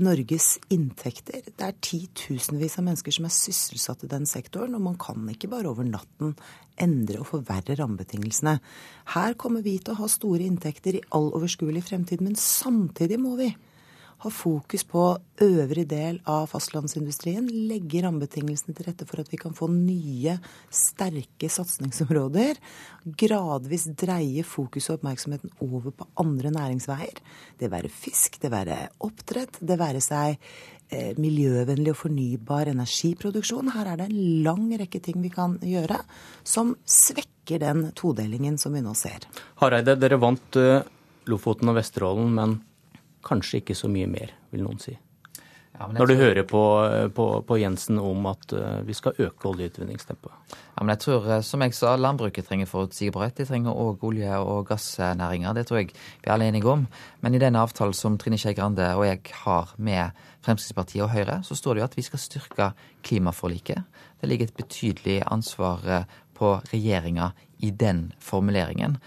Norges 0.00 0.54
inntekter. 0.72 1.42
Det 1.44 1.66
er 1.66 1.80
titusenvis 1.84 2.78
av 2.80 2.86
mennesker 2.86 3.12
som 3.12 3.26
er 3.28 3.34
sysselsatt 3.34 4.06
i 4.06 4.10
den 4.12 4.24
sektoren, 4.28 4.76
og 4.78 4.86
man 4.86 4.96
kan 5.00 5.26
ikke 5.28 5.50
bare 5.52 5.68
over 5.68 5.84
natten 5.84 6.32
endre 6.80 7.20
og 7.20 7.28
forverre 7.28 7.76
rammebetingelsene. 7.76 8.56
Her 9.12 9.36
kommer 9.40 9.64
vi 9.64 9.76
til 9.78 9.92
å 9.92 10.00
ha 10.00 10.08
store 10.08 10.46
inntekter 10.46 10.96
i 10.96 11.04
all 11.12 11.28
overskuelig 11.36 11.84
fremtid, 11.90 12.24
men 12.24 12.38
samtidig 12.40 13.20
må 13.20 13.36
vi 13.40 13.50
ha 14.22 14.30
fokus 14.30 14.84
på 14.86 15.02
øvrig 15.42 15.84
del 15.90 16.20
av 16.30 16.46
fastlandsindustrien, 16.52 17.48
legge 17.68 18.02
rammebetingelsene 18.04 18.76
til 18.76 18.86
rette 18.86 19.06
for 19.08 19.22
at 19.22 19.32
vi 19.32 19.40
kan 19.40 19.56
få 19.56 19.66
nye, 19.72 20.36
sterke 20.70 21.50
satsingsområder. 21.50 22.60
Gradvis 23.18 23.88
dreie 23.98 24.44
fokus 24.46 24.90
og 24.90 25.00
oppmerksomheten 25.00 25.50
over 25.64 25.90
på 25.96 26.06
andre 26.22 26.54
næringsveier. 26.54 27.18
Det 27.58 27.72
være 27.72 27.90
fisk, 27.90 28.38
det 28.42 28.52
være 28.54 28.78
oppdrett, 29.02 29.58
det 29.58 29.80
være 29.80 30.02
seg 30.04 30.38
eh, 30.38 31.12
miljøvennlig 31.18 31.96
og 31.96 32.02
fornybar 32.04 32.70
energiproduksjon. 32.76 33.74
Her 33.74 33.94
er 33.94 34.02
det 34.04 34.10
en 34.10 34.42
lang 34.46 34.68
rekke 34.84 35.02
ting 35.02 35.18
vi 35.24 35.34
kan 35.34 35.58
gjøre 35.66 35.98
som 36.46 36.76
svekker 36.86 37.58
den 37.64 37.88
todelingen 37.98 38.54
som 38.60 38.78
vi 38.78 38.84
nå 38.84 38.94
ser. 38.94 39.26
Hareide, 39.58 39.98
dere 39.98 40.22
vant 40.22 40.62
uh, 40.62 40.84
Lofoten 41.26 41.70
og 41.72 41.80
Vesterålen, 41.80 42.30
men 42.38 42.60
kanskje 43.24 43.62
ikke 43.62 43.78
så 43.78 43.90
mye 43.92 44.10
mer, 44.10 44.34
vil 44.50 44.64
noen 44.66 44.80
si. 44.82 44.96
Ja, 45.72 45.86
Når 45.88 46.06
du 46.06 46.12
tror... 46.12 46.20
hører 46.20 46.44
på, 46.44 46.62
på, 47.16 47.26
på, 47.48 47.56
Jensen 47.56 47.98
om 47.98 48.26
at 48.28 48.52
uh, 48.52 48.82
vi 48.84 48.92
skal 48.94 49.16
øke 49.18 49.48
oljeutvinningstempoet. 49.48 50.34
Ja, 50.52 50.82
men 50.82 50.92
jeg 50.92 51.00
tror, 51.04 51.28
eh, 51.32 51.40
som 51.46 51.64
jeg 51.64 51.74
sa, 51.76 51.94
landbruket 51.96 52.44
trenger 52.48 52.68
forutsigbarhet. 52.68 53.38
De 53.40 53.46
trenger 53.48 53.72
òg 53.72 54.04
olje- 54.04 54.40
og 54.40 54.66
gassnæringer. 54.68 55.56
Det 55.56 55.66
tror 55.68 55.80
jeg 55.80 55.88
vi 55.94 56.28
er 56.28 56.34
alle 56.34 56.50
enige 56.52 56.68
om. 56.68 56.84
Men 57.24 57.34
i 57.34 57.40
den 57.40 57.56
avtalen 57.56 57.96
som 57.96 58.18
Trine 58.20 58.38
Skei 58.40 58.52
Grande 58.56 58.90
og 58.94 59.06
jeg 59.06 59.22
har 59.44 59.72
med 59.78 60.22
Fremskrittspartiet 60.44 61.06
og 61.06 61.12
Høyre, 61.14 61.40
så 61.42 61.56
står 61.56 61.74
det 61.74 61.82
jo 61.82 61.88
at 61.88 61.96
vi 61.96 62.04
skal 62.04 62.20
styrke 62.20 62.70
klimaforliket. 63.02 63.82
Det 64.20 64.28
ligger 64.28 64.50
et 64.50 64.60
betydelig 64.60 65.22
ansvar 65.26 65.88
eh, 65.88 66.04
på 66.36 66.56
regjeringa 66.72 67.32
i 67.62 67.70
den 67.70 68.10
formuleringen. 68.20 68.98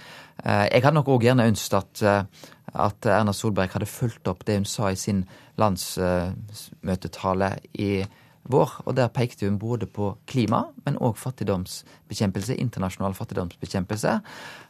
Jeg 0.45 0.83
hadde 0.83 0.97
nok 0.97 1.09
òg 1.13 1.23
gjerne 1.25 1.47
ønsket 1.47 2.03
at 2.03 2.35
at 2.75 3.07
Erna 3.07 3.33
Solberg 3.33 3.71
hadde 3.75 3.87
fulgt 3.87 4.27
opp 4.27 4.45
det 4.47 4.57
hun 4.59 4.67
sa 4.67 4.91
i 4.91 4.99
sin 4.99 5.23
landsmøtetale 5.61 7.49
i 7.79 8.05
vår. 8.51 8.71
Og 8.85 8.97
der 8.97 9.13
pekte 9.13 9.47
hun 9.47 9.59
både 9.59 9.87
på 9.89 10.17
klima, 10.29 10.63
men 10.85 10.99
òg 11.01 11.17
fattigdomsbekjempelse, 11.17 12.57
internasjonal 12.61 13.15
fattigdomsbekjempelse. 13.17 14.19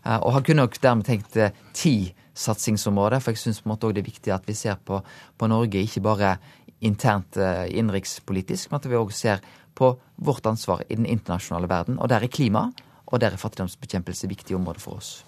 Eh, 0.05 0.19
og 0.19 0.33
han 0.37 0.43
kunne 0.45 0.61
nok 0.63 0.81
dermed 0.83 1.05
tenkt 1.09 1.37
eh, 1.37 1.55
ti 1.73 2.13
satsingsområder, 2.35 3.19
for 3.23 3.31
jeg 3.31 3.41
syns 3.41 3.63
det 3.63 3.97
er 3.97 4.11
viktig 4.11 4.33
at 4.33 4.47
vi 4.47 4.53
ser 4.53 4.75
på, 4.75 5.01
på 5.37 5.47
Norge 5.47 5.81
ikke 5.81 6.01
bare 6.01 6.37
internt 6.81 7.37
eh, 7.37 7.65
innenrikspolitisk, 7.71 8.71
men 8.71 8.79
at 8.79 8.89
vi 8.89 8.95
òg 8.95 9.11
ser 9.11 9.39
på 9.75 9.97
vårt 10.15 10.45
ansvar 10.45 10.83
i 10.89 10.95
den 10.95 11.05
internasjonale 11.05 11.67
verden. 11.69 11.99
Og 11.99 12.09
der 12.09 12.23
er 12.23 12.27
klima 12.27 12.71
og 13.15 13.21
der 13.23 13.31
er 13.31 13.39
fattigdomsbekjempelse 13.39 14.27
viktige 14.27 14.57
områder 14.59 14.83
for 14.83 14.99
oss. 14.99 15.21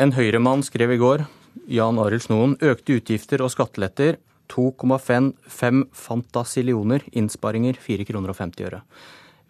En 0.00 0.12
Høyre-mann 0.12 0.64
skrev 0.66 0.92
i 0.92 1.00
går 1.00 1.24
Jan 1.72 2.00
Arild 2.00 2.24
Snoen, 2.26 2.54
økte 2.60 2.98
utgifter 2.98 3.42
og 3.44 3.52
skatteletter 3.52 4.18
2,5 4.52 5.82
fantasillioner, 5.96 7.04
innsparinger 7.16 7.78
4 7.80 8.04
kroner 8.08 8.32
og 8.32 8.40
50 8.40 8.68
øre. 8.68 8.82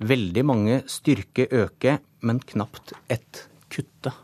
Veldig 0.02 0.44
mange 0.46 0.82
styrke 0.90 1.48
øke, 1.50 1.98
men 2.22 2.38
knapt 2.52 2.94
ett 3.10 3.46
kutte. 3.70 4.14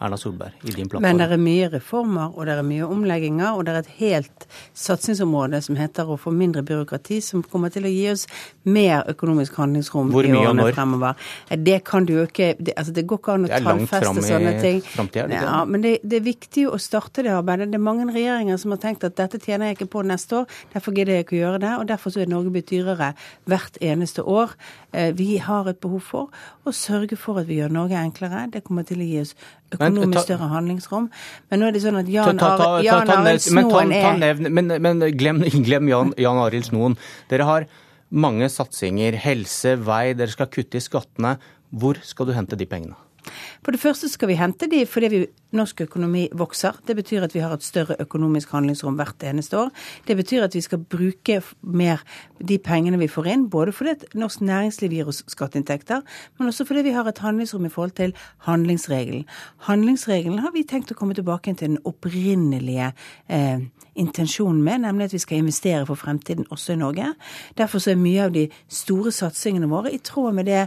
Erna 0.00 0.16
Solberg, 0.16 0.52
i 0.62 0.70
din 0.70 0.88
plattform? 0.88 1.02
Men 1.02 1.18
det 1.20 1.26
er 1.34 1.40
mye 1.40 1.66
reformer, 1.74 2.30
og 2.32 2.46
det 2.48 2.54
er 2.56 2.64
mye 2.64 2.86
omlegginger, 2.88 3.52
og 3.52 3.66
det 3.66 3.74
er 3.74 3.78
et 3.82 3.90
helt 3.98 4.46
satsingsområde 4.72 5.60
som 5.66 5.76
heter 5.76 6.08
å 6.08 6.16
få 6.20 6.32
mindre 6.32 6.62
byråkrati, 6.64 7.18
som 7.24 7.42
kommer 7.44 7.72
til 7.74 7.84
å 7.84 7.92
gi 7.92 8.06
oss 8.08 8.24
mer 8.64 9.04
økonomisk 9.12 9.58
handlingsrom 9.60 10.08
Hvor 10.14 10.24
i 10.24 10.32
årene 10.32 10.70
fremover. 10.72 11.28
Det 11.52 11.82
kan 11.84 12.08
du 12.08 12.14
jo 12.14 12.24
ikke 12.24 12.54
det, 12.56 12.72
altså 12.80 12.94
det 12.96 13.04
går 13.10 13.20
ikke 13.20 13.36
an 13.36 13.44
å 13.44 13.52
tallfeste 13.52 14.24
sånne 14.30 14.54
ting. 14.62 14.80
Fremtiden, 14.88 15.36
ja, 15.36 15.60
men 15.68 15.84
det, 15.84 15.94
det, 16.00 16.22
er 16.22 16.26
viktig 16.30 16.66
å 16.70 16.80
starte 16.80 17.26
det 17.26 17.34
arbeidet. 17.36 17.68
Det 17.74 17.76
er 17.76 17.84
mange 17.90 18.08
regjeringer 18.08 18.60
som 18.62 18.72
har 18.72 18.80
tenkt 18.80 19.04
at 19.04 19.18
dette 19.20 19.42
tjener 19.44 19.68
jeg 19.68 19.80
ikke 19.80 19.90
på 19.98 20.06
neste 20.08 20.40
år, 20.40 20.58
derfor 20.72 20.96
gidder 20.96 21.18
jeg 21.18 21.28
ikke 21.28 21.36
å 21.36 21.42
gjøre 21.42 21.62
det. 21.66 21.74
Og 21.76 21.88
derfor 21.92 22.16
så 22.16 22.24
er 22.24 22.32
Norge 22.32 22.54
blitt 22.56 22.72
dyrere 22.72 23.12
hvert 23.50 23.76
eneste 23.84 24.24
år. 24.24 24.56
Eh, 24.96 25.12
vi 25.12 25.36
har 25.44 25.68
et 25.68 25.80
behov 25.84 26.02
for 26.08 26.44
å 26.64 26.72
sørge 26.72 27.20
for 27.20 27.42
at 27.42 27.48
vi 27.50 27.60
gjør 27.60 27.76
Norge 27.76 28.00
enklere. 28.00 28.46
Det 28.50 28.64
kommer 28.64 28.88
til 28.88 29.04
å 29.04 29.10
gi 29.12 29.20
oss 29.26 29.36
økonomisk 29.76 30.26
større 30.26 30.48
handlingsrom. 30.52 31.10
Men 31.50 31.62
nå 31.62 31.68
er 31.68 31.76
det 31.76 31.84
sånn 31.84 32.00
at 32.00 32.10
Jan, 32.10 32.40
Arild 32.40 33.44
Snoen 33.44 33.94
er 33.94 34.40
Men, 34.40 34.74
men 34.82 35.04
glem, 35.18 35.44
glem 35.66 35.90
Jan, 35.90 36.14
Jan 36.20 36.42
Arild 36.44 36.70
Snoen. 36.70 36.98
Dere 37.30 37.48
har 37.48 37.68
mange 38.10 38.50
satsinger. 38.50 39.18
Helse, 39.22 39.76
vei, 39.86 40.12
dere 40.18 40.32
skal 40.34 40.50
kutte 40.52 40.80
i 40.80 40.84
skattene. 40.84 41.36
Hvor 41.70 42.00
skal 42.02 42.26
du 42.26 42.34
hente 42.34 42.58
de 42.58 42.66
pengene? 42.66 42.98
For 43.64 43.74
det 43.74 43.80
første 43.80 44.08
skal 44.08 44.30
vi 44.30 44.38
hente 44.38 44.68
de 44.70 44.84
fordi 44.88 45.08
vi, 45.12 45.20
norsk 45.56 45.80
økonomi 45.86 46.28
vokser. 46.36 46.76
Det 46.86 46.94
betyr 46.96 47.24
at 47.26 47.34
vi 47.34 47.42
har 47.42 47.52
et 47.54 47.64
større 47.64 47.96
økonomisk 48.00 48.52
handlingsrom 48.54 48.96
hvert 48.98 49.24
eneste 49.26 49.58
år. 49.58 49.72
Det 50.06 50.16
betyr 50.16 50.46
at 50.46 50.54
vi 50.54 50.62
skal 50.64 50.78
bruke 50.78 51.40
mer 51.62 52.04
de 52.48 52.58
pengene 52.58 53.00
vi 53.00 53.10
får 53.10 53.30
inn, 53.32 53.48
både 53.50 53.74
fordi 53.74 53.96
at 53.96 54.06
norsk 54.14 54.44
næringsliv 54.46 54.94
gir 54.94 55.10
oss 55.10 55.24
skatteinntekter, 55.28 56.04
men 56.38 56.48
også 56.48 56.64
fordi 56.68 56.86
vi 56.86 56.94
har 56.94 57.08
et 57.08 57.18
handlingsrom 57.18 57.66
i 57.66 57.72
forhold 57.72 57.96
til 57.98 58.14
handlingsregelen. 58.46 59.26
Handlingsregelen 59.68 60.38
har 60.38 60.54
vi 60.54 60.64
tenkt 60.64 60.92
å 60.92 60.98
komme 60.98 61.18
tilbake 61.18 61.54
til 61.54 61.74
den 61.74 61.82
opprinnelige 61.84 62.92
eh, 63.28 63.66
intensjonen 64.00 64.62
med, 64.62 64.78
nemlig 64.86 65.04
at 65.04 65.12
vi 65.12 65.18
skal 65.18 65.42
investere 65.42 65.86
for 65.86 65.98
fremtiden 65.98 66.46
også 66.50 66.72
i 66.72 66.80
Norge. 66.80 67.12
Derfor 67.58 67.82
så 67.82 67.90
er 67.90 68.00
mye 68.00 68.24
av 68.24 68.34
de 68.34 68.46
store 68.68 69.12
satsingene 69.12 69.68
våre 69.70 69.92
i 69.92 69.98
tråd 69.98 70.34
med 70.34 70.48
det 70.48 70.66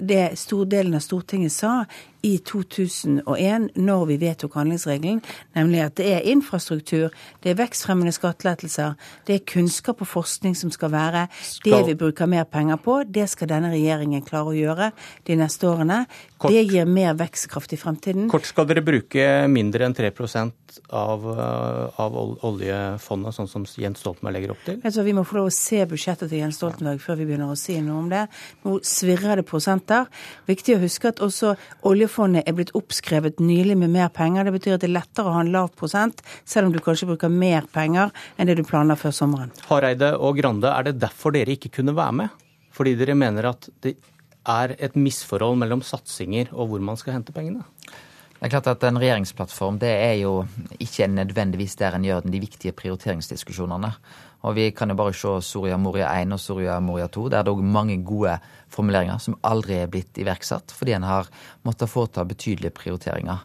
det 0.00 0.38
stordelen 0.38 0.94
av 0.94 1.00
Stortinget 1.00 1.52
sa 1.52 1.84
i 2.26 2.38
2001, 2.42 3.68
når 3.78 4.04
vi 4.10 4.16
vedtok 4.20 4.56
handlingsregelen, 4.58 5.20
nemlig 5.54 5.82
at 5.84 5.96
det 6.00 6.08
er 6.16 6.26
infrastruktur, 6.32 7.14
det 7.44 7.52
er 7.52 7.58
vekstfremmende 7.60 8.14
skattelettelser, 8.14 8.96
det 9.28 9.36
er 9.36 9.44
kunnskap 9.46 10.02
og 10.02 10.10
forskning 10.10 10.56
som 10.58 10.72
skal 10.74 10.90
være 10.94 11.26
skal... 11.38 11.70
det 11.70 11.92
vi 11.92 11.98
bruker 12.00 12.30
mer 12.30 12.48
penger 12.50 12.80
på. 12.82 12.98
Det 13.06 13.28
skal 13.30 13.50
denne 13.52 13.70
regjeringen 13.74 14.24
klare 14.26 14.50
å 14.50 14.56
gjøre 14.56 14.90
de 15.28 15.38
neste 15.38 15.68
årene. 15.70 16.02
Kort... 16.36 16.54
Det 16.54 16.64
gir 16.66 16.88
mer 16.90 17.14
vekstkraft 17.18 17.76
i 17.76 17.80
fremtiden. 17.80 18.26
Kort 18.32 18.48
skal 18.48 18.66
dere 18.68 18.82
bruke 18.86 19.26
mindre 19.52 19.86
enn 19.86 19.94
3% 19.96 20.80
av, 20.90 21.24
eh, 21.30 22.00
av 22.02 22.18
oljefondet, 22.46 23.36
sånn 23.38 23.50
som 23.50 23.68
Jens 23.78 24.02
Stoltenberg 24.02 24.36
legger 24.36 24.56
opp 24.56 24.66
til? 24.66 24.80
Altså, 24.82 25.06
vi 25.06 25.14
må 25.16 25.24
få 25.26 25.38
lov 25.38 25.52
å 25.52 25.54
se 25.54 25.84
budsjettet 25.88 26.32
til 26.32 26.42
Jens 26.42 26.58
Stoltenberg 26.58 27.00
før 27.02 27.20
vi 27.20 27.30
begynner 27.30 27.54
å 27.54 27.58
si 27.58 27.78
noe 27.84 28.02
om 28.02 28.10
det. 28.10 28.26
Nå 28.66 28.80
svirrer 28.84 29.40
det 29.40 29.46
prosenter. 29.48 30.10
Viktig 30.50 30.76
å 30.76 30.82
huske 30.82 31.14
at 31.14 31.22
også 31.24 31.54
oljefondet 31.86 32.15
oljefondet 32.16 32.48
er 32.48 32.54
blitt 32.56 32.72
oppskrevet 32.74 33.40
nylig 33.40 33.76
med 33.76 33.90
mer 33.90 34.08
penger. 34.08 34.44
Det 34.44 34.54
betyr 34.56 34.76
at 34.76 34.80
det 34.80 34.88
er 34.88 34.96
lettere 34.96 35.28
å 35.28 35.34
ha 35.36 35.42
en 35.44 35.52
lav 35.52 35.70
prosent, 35.76 36.22
selv 36.44 36.68
om 36.68 36.72
du 36.72 36.80
kanskje 36.80 37.08
bruker 37.10 37.28
mer 37.28 37.66
penger 37.72 38.10
enn 38.36 38.48
det 38.48 38.56
du 38.56 38.64
planla 38.64 38.96
før 38.96 39.12
sommeren. 39.12 39.52
Hareide 39.68 40.16
og 40.16 40.38
Grande, 40.38 40.70
er 40.70 40.88
det 40.88 41.00
derfor 41.00 41.32
dere 41.32 41.56
ikke 41.56 41.74
kunne 41.78 41.94
være 41.96 42.12
med? 42.22 42.28
Fordi 42.72 42.96
dere 42.96 43.16
mener 43.16 43.50
at 43.52 43.68
det 43.82 43.96
er 44.46 44.76
et 44.78 44.96
misforhold 44.96 45.58
mellom 45.58 45.82
satsinger 45.82 46.52
og 46.52 46.70
hvor 46.70 46.80
man 46.80 46.96
skal 46.96 47.18
hente 47.18 47.34
pengene? 47.34 47.64
Det 48.36 48.44
er 48.44 48.52
klart 48.52 48.68
at 48.68 48.84
En 48.84 48.98
regjeringsplattform 49.00 49.78
det 49.80 49.88
er 49.88 50.18
jo 50.20 50.44
ikke 50.78 51.08
nødvendigvis 51.08 51.76
der 51.80 51.96
en 51.96 52.04
gjør 52.04 52.20
de 52.20 52.40
viktige 52.40 52.72
prioriteringsdiskusjonene. 52.76 53.94
Og 54.46 54.54
Vi 54.54 54.70
kan 54.70 54.90
jo 54.90 54.96
bare 54.98 55.14
se 55.16 55.32
Soria 55.42 55.76
Moria 55.76 56.12
1 56.20 56.34
og 56.36 56.40
Soria 56.40 56.78
Moria 56.80 57.08
2. 57.10 57.28
Der 57.32 57.40
er 57.40 57.46
det 57.46 57.52
òg 57.52 57.62
mange 57.66 57.98
gode 58.06 58.36
formuleringer 58.70 59.18
som 59.22 59.38
aldri 59.42 59.80
er 59.80 59.90
blitt 59.90 60.18
iverksatt, 60.22 60.74
fordi 60.74 60.94
en 60.94 61.06
har 61.06 61.30
måttet 61.66 61.90
foreta 61.90 62.24
betydelige 62.24 62.74
prioriteringer. 62.76 63.42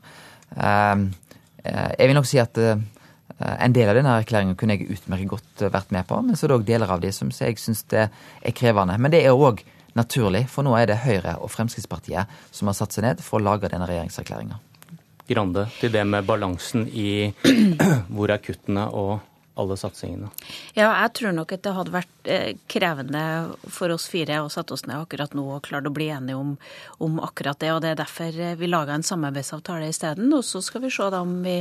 Ehm, 0.58 1.12
eh, 1.64 1.92
jeg 1.98 2.08
vil 2.08 2.18
nok 2.20 2.30
si 2.30 2.38
at 2.42 2.58
eh, 2.58 2.78
en 3.42 3.74
del 3.74 3.90
av 3.90 3.98
denne 3.98 4.18
erklæringen 4.22 4.58
kunne 4.60 4.78
jeg 4.78 4.92
utmerket 4.94 5.32
godt 5.32 5.66
vært 5.74 5.92
med 5.96 6.06
på, 6.06 6.22
men 6.22 6.38
så 6.38 6.46
er 6.46 6.54
det 6.54 6.60
òg 6.60 6.68
deler 6.68 6.94
av 6.94 7.02
de 7.02 7.12
som 7.16 7.32
jeg 7.34 7.58
syns 7.58 7.86
er 7.92 8.12
krevende. 8.54 8.98
Men 9.02 9.14
det 9.14 9.24
er 9.26 9.34
òg 9.34 9.64
naturlig, 9.98 10.46
for 10.52 10.64
nå 10.64 10.76
er 10.78 10.92
det 10.92 11.02
Høyre 11.02 11.40
og 11.42 11.50
Fremskrittspartiet 11.52 12.30
som 12.52 12.70
har 12.70 12.78
satt 12.78 12.94
seg 12.94 13.08
ned 13.08 13.26
for 13.26 13.40
å 13.40 13.46
lage 13.50 13.72
denne 13.72 13.90
regjeringserklæringa. 13.90 14.60
Grande, 15.32 15.66
til 15.80 15.92
det 15.94 16.06
med 16.06 16.26
balansen 16.28 16.86
i 16.88 17.32
hvor 18.14 18.32
er 18.32 18.42
kuttene 18.44 18.88
og 18.92 19.20
alle 19.60 19.76
satsingene? 19.78 20.30
Ja, 20.78 20.90
jeg 21.04 21.14
tror 21.18 21.36
nok 21.36 21.52
at 21.56 21.64
det 21.66 21.74
hadde 21.76 21.94
vært 21.94 22.30
eh, 22.30 22.54
krevende 22.72 23.24
for 23.72 23.92
oss 23.94 24.08
fire 24.12 24.40
å 24.44 24.50
sette 24.52 24.76
oss 24.76 24.86
ned 24.88 24.96
akkurat 24.98 25.36
nå 25.38 25.44
og 25.58 25.64
klare 25.68 25.90
å 25.90 25.96
bli 25.96 26.08
enige 26.14 26.40
om, 26.40 26.54
om, 27.04 27.20
akkurat 27.24 27.60
det. 27.60 27.72
og 27.74 27.82
Det 27.84 27.92
er 27.92 28.00
derfor 28.00 28.40
eh, 28.40 28.56
vi 28.60 28.70
laga 28.72 28.96
en 28.96 29.06
samarbeidsavtale 29.06 29.90
isteden. 29.92 30.32
Og 30.38 30.46
så 30.48 30.64
skal 30.64 30.86
vi 30.86 30.94
se 30.94 31.10
om 31.18 31.38
vi 31.44 31.58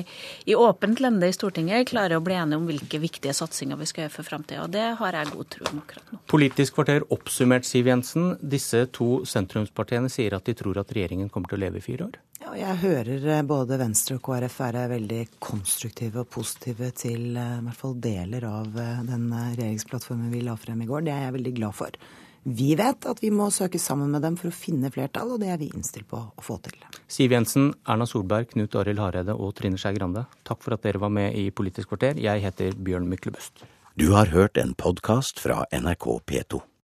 i 0.46 0.54
åpent 0.54 1.02
lende 1.02 1.28
i 1.28 1.34
Stortinget 1.34 1.90
klarer 1.90 2.20
å 2.20 2.24
bli 2.24 2.38
enige 2.38 2.60
om 2.60 2.68
hvilke 2.70 3.02
viktige 3.02 3.34
satsinger 3.36 3.80
vi 3.80 3.90
skal 3.90 4.06
gjøre 4.06 4.16
for 4.18 4.30
framtida. 4.30 4.68
Det 4.70 4.86
har 5.00 5.18
jeg 5.18 5.34
god 5.34 5.52
tro 5.56 5.68
om 5.72 5.82
akkurat 5.82 6.14
nå. 6.14 6.22
Politisk 6.30 6.78
kvarter 6.78 7.06
oppsummert, 7.10 7.66
Siv 7.66 7.90
Jensen. 7.90 8.34
Disse 8.40 8.86
to 8.94 9.22
sentrumspartiene 9.28 10.10
sier 10.12 10.36
at 10.36 10.46
de 10.46 10.56
tror 10.58 10.80
at 10.82 10.92
regjeringen 10.94 11.30
kommer 11.32 11.50
til 11.50 11.60
å 11.60 11.64
leve 11.66 11.82
i 11.82 11.84
fire 11.84 12.10
år? 12.10 12.20
Jeg 12.58 12.78
hører 12.82 13.26
eh, 13.30 13.42
både 13.46 13.76
Venstre 13.78 14.16
og 14.18 14.24
KrF 14.26 14.56
være 14.62 14.86
veldig 14.90 15.20
konstruktive 15.42 16.24
og 16.24 16.30
positive 16.34 16.90
til 16.98 17.36
eh, 17.38 17.58
i 17.60 17.64
hvert 17.66 17.78
fall 17.78 17.94
deler 18.02 18.46
av 18.48 18.78
eh, 18.80 19.04
den 19.06 19.28
regjeringsplattformen 19.34 20.32
vi 20.32 20.42
la 20.46 20.56
frem 20.58 20.82
i 20.82 20.88
går. 20.88 21.04
Det 21.06 21.14
er 21.14 21.24
jeg 21.26 21.36
veldig 21.36 21.52
glad 21.60 21.76
for. 21.78 21.98
Vi 22.42 22.70
vet 22.78 23.06
at 23.06 23.20
vi 23.22 23.30
må 23.34 23.50
søke 23.52 23.78
sammen 23.78 24.10
med 24.14 24.24
dem 24.24 24.38
for 24.40 24.48
å 24.48 24.56
finne 24.56 24.90
flertall, 24.90 25.34
og 25.34 25.42
det 25.42 25.50
er 25.52 25.60
vi 25.60 25.68
innstilt 25.74 26.08
på 26.10 26.22
å 26.24 26.44
få 26.44 26.56
til. 26.64 26.78
Siv 27.10 27.36
Jensen, 27.36 27.74
Erna 27.84 28.08
Solberg, 28.08 28.48
Knut 28.54 28.78
Arild 28.80 29.02
Hareide 29.02 29.36
og 29.36 29.52
Trine 29.58 29.78
Skei 29.78 29.92
Grande, 29.98 30.24
takk 30.48 30.64
for 30.64 30.74
at 30.74 30.86
dere 30.86 31.02
var 31.02 31.12
med 31.12 31.36
i 31.36 31.50
Politisk 31.52 31.92
kvarter. 31.92 32.18
Jeg 32.18 32.42
heter 32.46 32.74
Bjørn 32.80 33.10
Myklebøst. 33.12 33.66
Du 34.00 34.10
har 34.16 34.32
hørt 34.32 34.56
en 34.56 34.72
podkast 34.78 35.42
fra 35.42 35.66
NRK 35.76 36.08
P2. 36.24 36.64